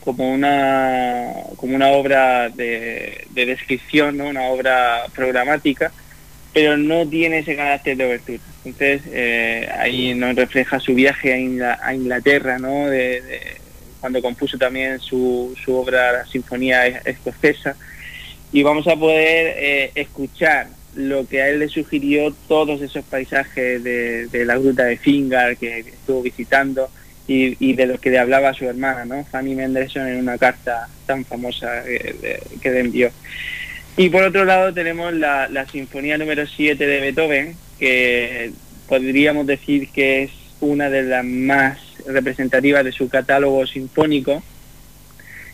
como, 0.03 0.31
una, 0.31 1.33
como 1.57 1.75
una 1.75 1.89
obra 1.89 2.49
de, 2.49 3.27
descripción, 3.31 4.17
¿no? 4.17 4.27
una 4.27 4.43
obra 4.43 5.03
programática, 5.13 5.91
pero 6.53 6.77
no 6.77 7.07
tiene 7.07 7.39
ese 7.39 7.55
carácter 7.55 7.97
de 7.97 8.05
obertura. 8.05 8.39
Entonces 8.63 9.01
eh, 9.11 9.69
ahí 9.77 10.13
nos 10.13 10.35
refleja 10.35 10.79
su 10.79 10.95
viaje 10.95 11.33
a, 11.33 11.93
Inglaterra, 11.93 12.57
¿no? 12.59 12.87
De, 12.87 13.57
cuando 13.99 14.21
compuso 14.21 14.57
también 14.57 14.99
su, 14.99 15.55
su 15.63 15.75
obra 15.75 16.11
La 16.13 16.25
Sinfonía 16.25 16.87
Escocesa. 16.87 17.75
Y 18.51 18.63
vamos 18.63 18.87
a 18.87 18.95
poder 18.95 19.55
eh, 19.57 19.91
escuchar 19.95 20.67
lo 20.95 21.27
que 21.27 21.41
a 21.41 21.49
él 21.49 21.59
le 21.59 21.69
sugirió 21.69 22.33
todos 22.47 22.81
esos 22.81 23.05
paisajes 23.05 23.83
de, 23.83 24.45
la 24.45 24.57
gruta 24.57 24.85
de 24.85 24.97
Fingar 24.97 25.57
que 25.57 25.79
estuvo 25.79 26.21
visitando 26.21 26.89
y, 27.27 27.73
de 27.73 27.85
los 27.85 27.99
que 27.99 28.09
le 28.09 28.17
hablaba 28.17 28.55
su 28.55 28.65
hermana, 28.65 29.05
¿no? 29.05 29.23
Fanny 29.25 29.53
Mendelssohn 29.53 30.07
en 30.07 30.17
una 30.17 30.39
carta 30.39 30.89
tan 31.05 31.23
famosa 31.25 31.83
que, 31.83 32.71
le 32.71 32.79
envió. 32.79 33.11
Y 33.97 34.09
por 34.09 34.23
otro 34.23 34.45
lado 34.45 34.73
tenemos 34.73 35.13
la, 35.13 35.47
la 35.47 35.67
Sinfonía 35.67 36.17
número 36.17 36.47
7 36.47 36.87
de 36.87 36.99
Beethoven, 37.01 37.55
que 37.77 38.51
podríamos 38.87 39.45
decir 39.45 39.89
que 39.89 40.23
es 40.23 40.31
una 40.59 40.89
de 40.89 41.03
las 41.03 41.23
más 41.23 41.77
representativas 42.07 42.83
de 42.83 42.91
su 42.91 43.07
catálogo 43.09 43.65
sinfónico 43.67 44.41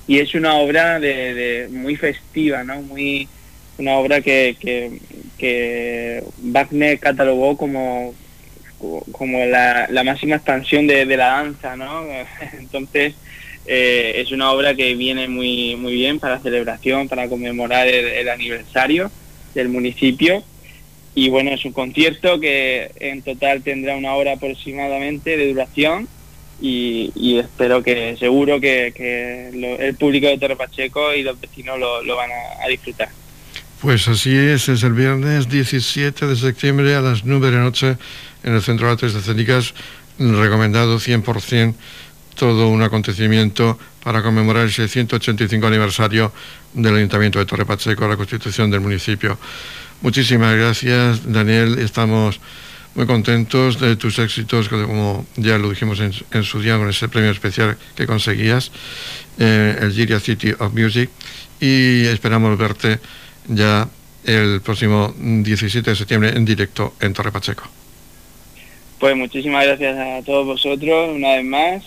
y 0.08 0.20
es 0.20 0.36
una 0.36 0.56
obra 0.56 1.00
de, 1.00 1.68
muy 1.72 1.96
festiva, 1.96 2.64
¿no? 2.64 2.82
Muy, 2.82 3.28
una 3.78 3.98
obra 3.98 4.22
que, 4.22 4.56
que, 5.38 6.24
Wagner 6.38 7.00
catalogó 7.00 7.58
como, 7.58 8.14
como 9.12 9.46
la, 9.46 9.88
máxima 10.06 10.38
expansión 10.38 10.88
de, 10.88 11.06
la 11.06 11.28
danza, 11.28 11.76
¿no? 11.76 12.06
Entonces, 12.60 13.16
eh, 13.68 14.14
es 14.18 14.32
una 14.32 14.52
obra 14.52 14.76
que 14.76 14.96
viene 14.96 15.28
muy, 15.28 15.76
muy 15.76 15.94
bien 15.94 16.20
para 16.20 16.40
celebración, 16.40 17.08
para 17.08 17.28
conmemorar 17.28 17.88
el, 17.88 18.30
aniversario 18.30 19.12
del 19.54 19.70
municipio. 19.70 20.44
Y 21.14 21.30
bueno, 21.30 21.52
es 21.52 21.64
un 21.64 21.72
concierto 21.72 22.40
que 22.40 22.92
en 23.00 23.22
total 23.22 23.62
tendrá 23.62 23.96
una 23.96 24.16
hora 24.16 24.34
aproximadamente 24.34 25.38
de 25.38 25.48
duración 25.48 26.10
y, 26.62 27.38
espero 27.38 27.84
que 27.84 28.16
seguro 28.18 28.60
que, 28.60 29.50
el 29.80 29.96
público 29.96 30.28
de 30.28 30.38
Torre 30.38 30.56
Pacheco 30.56 31.14
y 31.14 31.24
los 31.24 31.40
vecinos 31.40 31.80
lo, 31.80 32.16
van 32.16 32.32
a 32.32 32.68
disfrutar. 32.68 33.10
Pues 33.82 34.08
así 34.08 34.36
es, 34.36 34.70
es 34.70 34.84
el 34.84 34.94
viernes 34.94 35.50
17 35.50 36.28
de 36.28 36.36
septiembre 36.36 36.96
a 36.96 37.02
las 37.02 37.26
9 37.26 37.48
de 37.48 37.52
la 37.52 37.64
noche 37.64 37.98
en 38.44 38.54
el 38.54 38.62
Centro 38.62 38.88
de 38.88 38.94
Artes 38.94 39.14
Escénicas, 39.14 39.74
recomendado 40.18 40.98
100% 40.98 41.76
todo 42.36 42.70
un 42.70 42.82
acontecimiento 42.82 43.80
para 44.04 44.22
conmemorar 44.22 44.68
ese 44.68 44.88
185 44.88 45.68
aniversario 45.68 46.32
del 46.74 46.96
Ayuntamiento 46.96 47.40
de 47.40 47.46
Torre 47.46 47.66
Pacheco, 47.66 48.08
la 48.08 48.18
constitución 48.18 48.70
del 48.70 48.82
municipio. 48.82 49.38
Muchísimas 50.02 50.56
gracias, 50.56 51.32
Daniel. 51.32 51.80
Estamos 51.80 52.40
muy 52.94 53.06
contentos 53.06 53.80
de 53.80 53.96
tus 53.96 54.20
éxitos, 54.20 54.70
como 54.70 55.26
ya 55.36 55.58
lo 55.58 55.70
dijimos 55.70 56.00
en, 56.00 56.44
su 56.44 56.62
día 56.62 56.78
con 56.78 56.90
ese 56.90 57.10
premio 57.10 57.32
especial 57.32 57.78
que 57.96 58.06
conseguías, 58.06 58.72
eh, 59.40 59.78
el 59.82 59.92
Giria 59.92 60.20
City 60.20 60.54
of 60.60 60.74
Music, 60.74 61.10
y 61.60 62.06
esperamos 62.06 62.58
verte 62.58 63.00
ya 63.48 63.88
el 64.26 64.62
próximo 64.62 65.14
17 65.18 65.90
de 65.90 65.96
septiembre 65.96 66.30
en 66.30 66.46
directo 66.46 66.94
en 67.00 67.14
Torre 67.14 67.32
Pacheco. 67.32 67.64
Pues 69.00 69.16
muchísimas 69.16 69.66
gracias 69.66 69.98
a 69.98 70.26
todos 70.26 70.46
vosotros 70.46 71.16
una 71.16 71.36
vez 71.36 71.46
más 71.46 71.84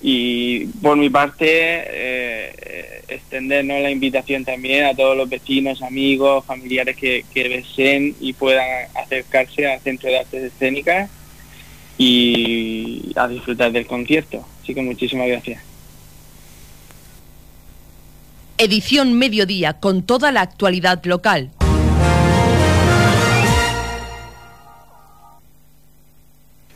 y 0.00 0.66
por 0.82 0.96
mi 0.96 1.10
parte 1.10 1.46
eh, 1.48 3.02
extendernos 3.08 3.80
la 3.80 3.90
invitación 3.90 4.44
también 4.44 4.84
a 4.84 4.94
todos 4.94 5.16
los 5.16 5.28
vecinos, 5.28 5.82
amigos, 5.82 6.44
familiares 6.44 6.96
que, 6.96 7.24
que 7.32 7.48
deseen 7.48 8.14
y 8.20 8.32
puedan 8.32 8.66
acercarse 8.94 9.66
al 9.66 9.80
Centro 9.80 10.08
de 10.08 10.18
Artes 10.18 10.42
Escénicas 10.44 11.10
y 11.98 13.12
a 13.16 13.28
disfrutar 13.28 13.72
del 13.72 13.86
concierto. 13.86 14.46
Así 14.62 14.74
que 14.74 14.82
muchísimas 14.82 15.28
gracias. 15.28 15.73
Edición 18.56 19.18
Mediodía 19.18 19.74
con 19.80 20.04
toda 20.04 20.30
la 20.30 20.42
actualidad 20.42 21.04
local. 21.04 21.50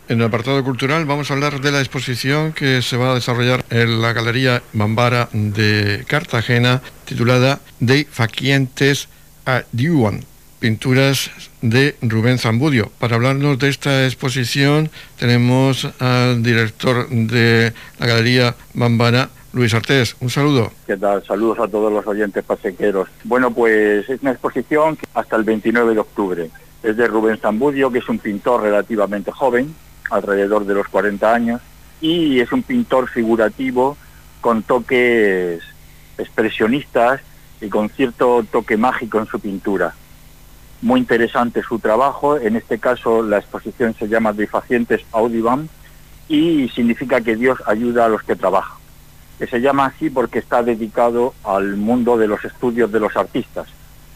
En 0.09 0.21
el 0.21 0.27
apartado 0.27 0.65
cultural 0.65 1.05
vamos 1.05 1.31
a 1.31 1.35
hablar 1.35 1.61
de 1.61 1.71
la 1.71 1.81
exposición 1.81 2.53
que 2.53 2.83
se 2.83 2.97
va 2.97 3.13
a 3.13 3.15
desarrollar 3.15 3.65
en 3.71 4.01
la 4.01 4.13
Galería 4.13 4.63
Bambara 4.73 5.29
de 5.33 6.05
Cartagena, 6.09 6.83
titulada 7.05 7.61
De 7.79 8.07
Faquientes 8.11 9.09
a 9.47 9.63
Diuan, 9.71 10.25
pinturas 10.59 11.31
de 11.61 11.95
Rubén 12.03 12.39
Zambudio. 12.39 12.91
Para 12.99 13.17
hablarnos 13.17 13.59
de 13.59 13.69
esta 13.69 14.07
exposición 14.07 14.91
tenemos 15.19 15.87
al 16.01 16.43
director 16.43 17.09
de 17.09 17.73
la 17.99 18.07
Galería 18.07 18.57
Bambara, 18.75 19.29
Luis 19.53 19.73
Artés, 19.73 20.15
un 20.21 20.29
saludo. 20.29 20.71
¿Qué 20.87 20.97
tal? 20.99 21.25
Saludos 21.25 21.59
a 21.59 21.69
todos 21.69 21.91
los 21.91 22.07
oyentes 22.07 22.45
pasequeros. 22.45 23.09
Bueno, 23.25 23.51
pues 23.51 24.09
es 24.09 24.21
una 24.21 24.33
exposición 24.33 24.99
hasta 25.15 25.37
el 25.37 25.45
29 25.45 25.95
de 25.95 26.01
octubre. 26.01 26.51
Es 26.83 26.97
de 26.99 27.07
Rubén 27.07 27.39
Zambudio, 27.39 27.91
que 27.91 28.01
es 28.01 28.09
un 28.11 28.19
pintor 28.19 28.63
relativamente 28.63 29.33
joven, 29.33 29.75
alrededor 30.11 30.67
de 30.67 30.75
los 30.75 30.89
40 30.89 31.35
años, 31.35 31.63
y 32.03 32.41
es 32.41 32.53
un 32.53 32.63
pintor 32.63 33.09
figurativo 33.09 33.97
con 34.43 34.63
toques 34.63 35.63
expresionistas 36.19 37.21
y 37.63 37.69
con 37.69 37.89
cierto 37.89 38.45
toque 38.51 38.77
mágico 38.77 39.19
en 39.19 39.27
su 39.27 39.41
pintura. 39.41 39.95
Muy 40.83 41.01
interesante 41.01 41.63
su 41.63 41.79
trabajo, 41.79 42.37
en 42.37 42.55
este 42.55 42.79
caso 42.79 43.23
la 43.23 43.39
exposición 43.39 43.95
se 43.99 44.09
llama 44.09 44.35
Difacientes 44.35 45.01
Audivam 45.11 45.69
y 46.29 46.69
significa 46.69 47.23
que 47.23 47.35
Dios 47.35 47.59
ayuda 47.67 48.05
a 48.05 48.09
los 48.09 48.23
que 48.23 48.37
trabajan 48.37 48.78
que 49.39 49.47
se 49.47 49.61
llama 49.61 49.87
así 49.87 50.11
porque 50.11 50.41
está 50.41 50.63
dedicado 50.63 51.35
al 51.45 51.77
mundo 51.77 52.19
de 52.19 52.27
los 52.27 52.45
estudios 52.45 52.91
de 52.91 53.01
los 53.01 53.17
artistas, 53.17 53.69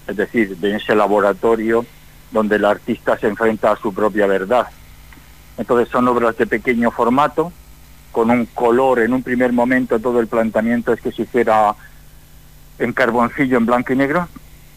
es 0.07 0.17
decir, 0.17 0.57
de 0.57 0.77
ese 0.77 0.95
laboratorio 0.95 1.87
donde 2.33 2.57
el 2.57 2.65
artista 2.65 3.17
se 3.19 3.29
enfrenta 3.29 3.73
a 3.73 3.77
su 3.77 3.95
propia 3.95 4.27
verdad. 4.27 4.67
Entonces 5.59 5.89
son 5.91 6.09
obras 6.09 6.37
de 6.37 6.47
pequeño 6.47 6.91
formato, 6.91 7.53
con 8.11 8.31
un 8.31 8.47
color, 8.47 9.01
en 9.01 9.13
un 9.13 9.23
primer 9.23 9.53
momento 9.53 9.99
todo 9.99 10.21
el 10.21 10.27
planteamiento 10.27 10.93
es 10.93 11.01
que 11.01 11.13
se 11.13 11.23
hiciera 11.23 11.75
en 12.79 12.93
carboncillo 12.93 13.57
en 13.57 13.67
blanco 13.67 13.93
y 13.93 13.97
negro, 13.97 14.29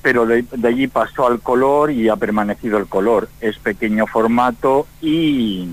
pero 0.02 0.26
de, 0.26 0.46
allí 0.64 0.88
pasó 0.88 1.28
al 1.28 1.40
color 1.42 1.92
y 1.92 2.10
ha 2.10 2.16
permanecido 2.16 2.78
el 2.78 2.88
color. 2.88 3.28
Es 3.42 3.58
pequeño 3.58 4.06
formato 4.06 4.88
y, 5.02 5.68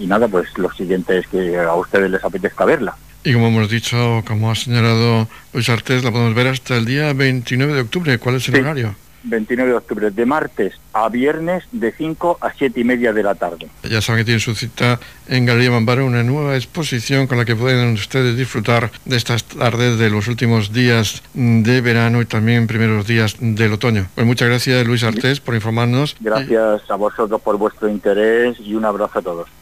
nada, 0.00 0.28
pues 0.28 0.56
lo 0.58 0.70
siguiente 0.72 1.18
es 1.18 1.26
que 1.26 1.58
a 1.58 1.74
ustedes 1.74 2.10
les 2.10 2.24
apetezca 2.24 2.64
verla. 2.64 2.96
Y 3.24 3.32
como 3.32 3.48
hemos 3.48 3.70
dicho, 3.70 4.22
como 4.26 4.50
ha 4.50 4.54
señalado 4.54 5.28
Luis 5.52 5.68
Artés, 5.68 6.02
la 6.02 6.10
podemos 6.10 6.34
ver 6.34 6.48
hasta 6.48 6.76
el 6.76 6.84
día 6.84 7.12
29 7.12 7.72
de 7.74 7.80
octubre. 7.80 8.18
¿Cuál 8.18 8.36
es 8.36 8.48
el 8.48 8.60
horario? 8.60 8.96
29 9.24 9.70
de 9.70 9.76
octubre, 9.76 10.10
de 10.10 10.26
martes 10.26 10.74
a 10.92 11.08
viernes 11.08 11.64
de 11.72 11.92
5 11.92 12.38
a 12.40 12.52
7 12.52 12.80
y 12.80 12.84
media 12.84 13.12
de 13.12 13.22
la 13.22 13.34
tarde. 13.34 13.68
Ya 13.88 14.00
saben 14.00 14.20
que 14.20 14.24
tienen 14.24 14.40
su 14.40 14.54
cita 14.54 14.98
en 15.28 15.46
Galería 15.46 15.70
Mambaro, 15.70 16.04
una 16.06 16.22
nueva 16.22 16.56
exposición 16.56 17.26
con 17.26 17.38
la 17.38 17.44
que 17.44 17.54
pueden 17.54 17.94
ustedes 17.94 18.36
disfrutar 18.36 18.90
de 19.04 19.16
estas 19.16 19.44
tardes 19.44 19.98
de 19.98 20.10
los 20.10 20.28
últimos 20.28 20.72
días 20.72 21.22
de 21.34 21.80
verano 21.80 22.20
y 22.20 22.24
también 22.24 22.66
primeros 22.66 23.06
días 23.06 23.36
del 23.38 23.72
otoño. 23.72 24.08
Pues 24.14 24.26
muchas 24.26 24.48
gracias 24.48 24.86
Luis 24.86 25.04
Artés 25.04 25.40
por 25.40 25.54
informarnos. 25.54 26.16
Gracias 26.20 26.90
a 26.90 26.96
vosotros 26.96 27.40
por 27.40 27.56
vuestro 27.56 27.88
interés 27.88 28.58
y 28.58 28.74
un 28.74 28.84
abrazo 28.84 29.20
a 29.20 29.22
todos. 29.22 29.61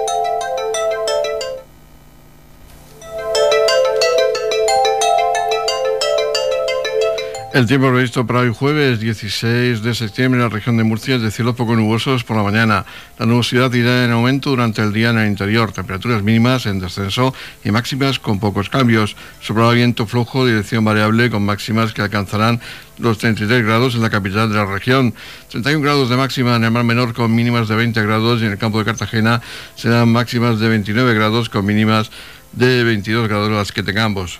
El 7.53 7.67
tiempo 7.67 7.89
previsto 7.89 8.25
para 8.25 8.39
hoy 8.39 8.53
jueves 8.53 9.01
16 9.01 9.83
de 9.83 9.93
septiembre 9.93 10.39
en 10.39 10.47
la 10.47 10.49
región 10.49 10.77
de 10.77 10.85
Murcia 10.85 11.17
es 11.17 11.21
de 11.21 11.31
cielos 11.31 11.53
poco 11.53 11.75
nubosos 11.75 12.23
por 12.23 12.37
la 12.37 12.43
mañana. 12.43 12.85
La 13.19 13.25
nubosidad 13.25 13.73
irá 13.73 14.05
en 14.05 14.11
aumento 14.11 14.51
durante 14.51 14.81
el 14.81 14.93
día 14.93 15.09
en 15.09 15.17
el 15.17 15.27
interior, 15.27 15.73
temperaturas 15.73 16.23
mínimas 16.23 16.65
en 16.65 16.79
descenso 16.79 17.33
y 17.65 17.71
máximas 17.71 18.19
con 18.19 18.39
pocos 18.39 18.69
cambios. 18.69 19.17
Soplará 19.41 19.71
viento 19.71 20.07
flojo, 20.07 20.45
dirección 20.45 20.85
variable 20.85 21.29
con 21.29 21.43
máximas 21.43 21.91
que 21.91 22.01
alcanzarán 22.01 22.61
los 22.99 23.17
33 23.17 23.65
grados 23.65 23.95
en 23.95 24.01
la 24.01 24.09
capital 24.09 24.47
de 24.47 24.55
la 24.55 24.65
región, 24.65 25.13
31 25.49 25.83
grados 25.83 26.09
de 26.09 26.15
máxima 26.15 26.55
en 26.55 26.63
el 26.63 26.71
mar 26.71 26.85
menor 26.85 27.13
con 27.13 27.35
mínimas 27.35 27.67
de 27.67 27.75
20 27.75 28.01
grados 28.01 28.41
y 28.41 28.45
en 28.45 28.53
el 28.53 28.59
campo 28.59 28.79
de 28.79 28.85
Cartagena 28.85 29.41
serán 29.75 30.09
máximas 30.09 30.61
de 30.61 30.69
29 30.69 31.13
grados 31.15 31.49
con 31.49 31.65
mínimas 31.65 32.11
de 32.53 32.85
22 32.85 33.27
grados 33.27 33.51
las 33.51 33.73
que 33.73 33.83
tengamos. 33.83 34.39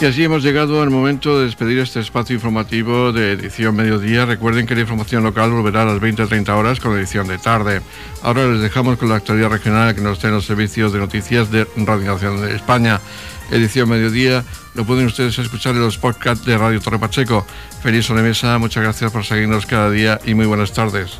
Y 0.00 0.06
así 0.06 0.24
hemos 0.24 0.42
llegado 0.42 0.82
al 0.82 0.90
momento 0.90 1.38
de 1.38 1.46
despedir 1.46 1.78
este 1.78 2.00
espacio 2.00 2.34
informativo 2.34 3.12
de 3.12 3.32
edición 3.32 3.76
mediodía. 3.76 4.26
Recuerden 4.26 4.66
que 4.66 4.74
la 4.74 4.82
información 4.82 5.22
local 5.22 5.50
volverá 5.50 5.82
a 5.82 5.86
las 5.86 6.00
20-30 6.00 6.48
horas 6.50 6.80
con 6.80 6.96
edición 6.98 7.26
de 7.26 7.38
tarde. 7.38 7.80
Ahora 8.22 8.46
les 8.46 8.60
dejamos 8.60 8.98
con 8.98 9.08
la 9.08 9.16
actualidad 9.16 9.50
regional 9.50 9.94
que 9.94 10.00
nos 10.00 10.20
den 10.20 10.32
los 10.32 10.44
servicios 10.44 10.92
de 10.92 10.98
noticias 10.98 11.50
de 11.50 11.66
Radio 11.76 12.12
Nacional 12.12 12.42
de 12.42 12.54
España. 12.54 13.00
Edición 13.50 13.88
mediodía 13.88 14.44
lo 14.74 14.84
pueden 14.84 15.06
ustedes 15.06 15.38
escuchar 15.38 15.74
en 15.74 15.82
los 15.82 15.96
podcasts 15.96 16.44
de 16.44 16.58
Radio 16.58 16.80
Torre 16.80 16.98
Pacheco. 16.98 17.46
Feliz 17.82 18.04
sobremesa, 18.04 18.58
muchas 18.58 18.82
gracias 18.82 19.12
por 19.12 19.24
seguirnos 19.24 19.64
cada 19.64 19.90
día 19.90 20.20
y 20.24 20.34
muy 20.34 20.46
buenas 20.46 20.72
tardes. 20.72 21.18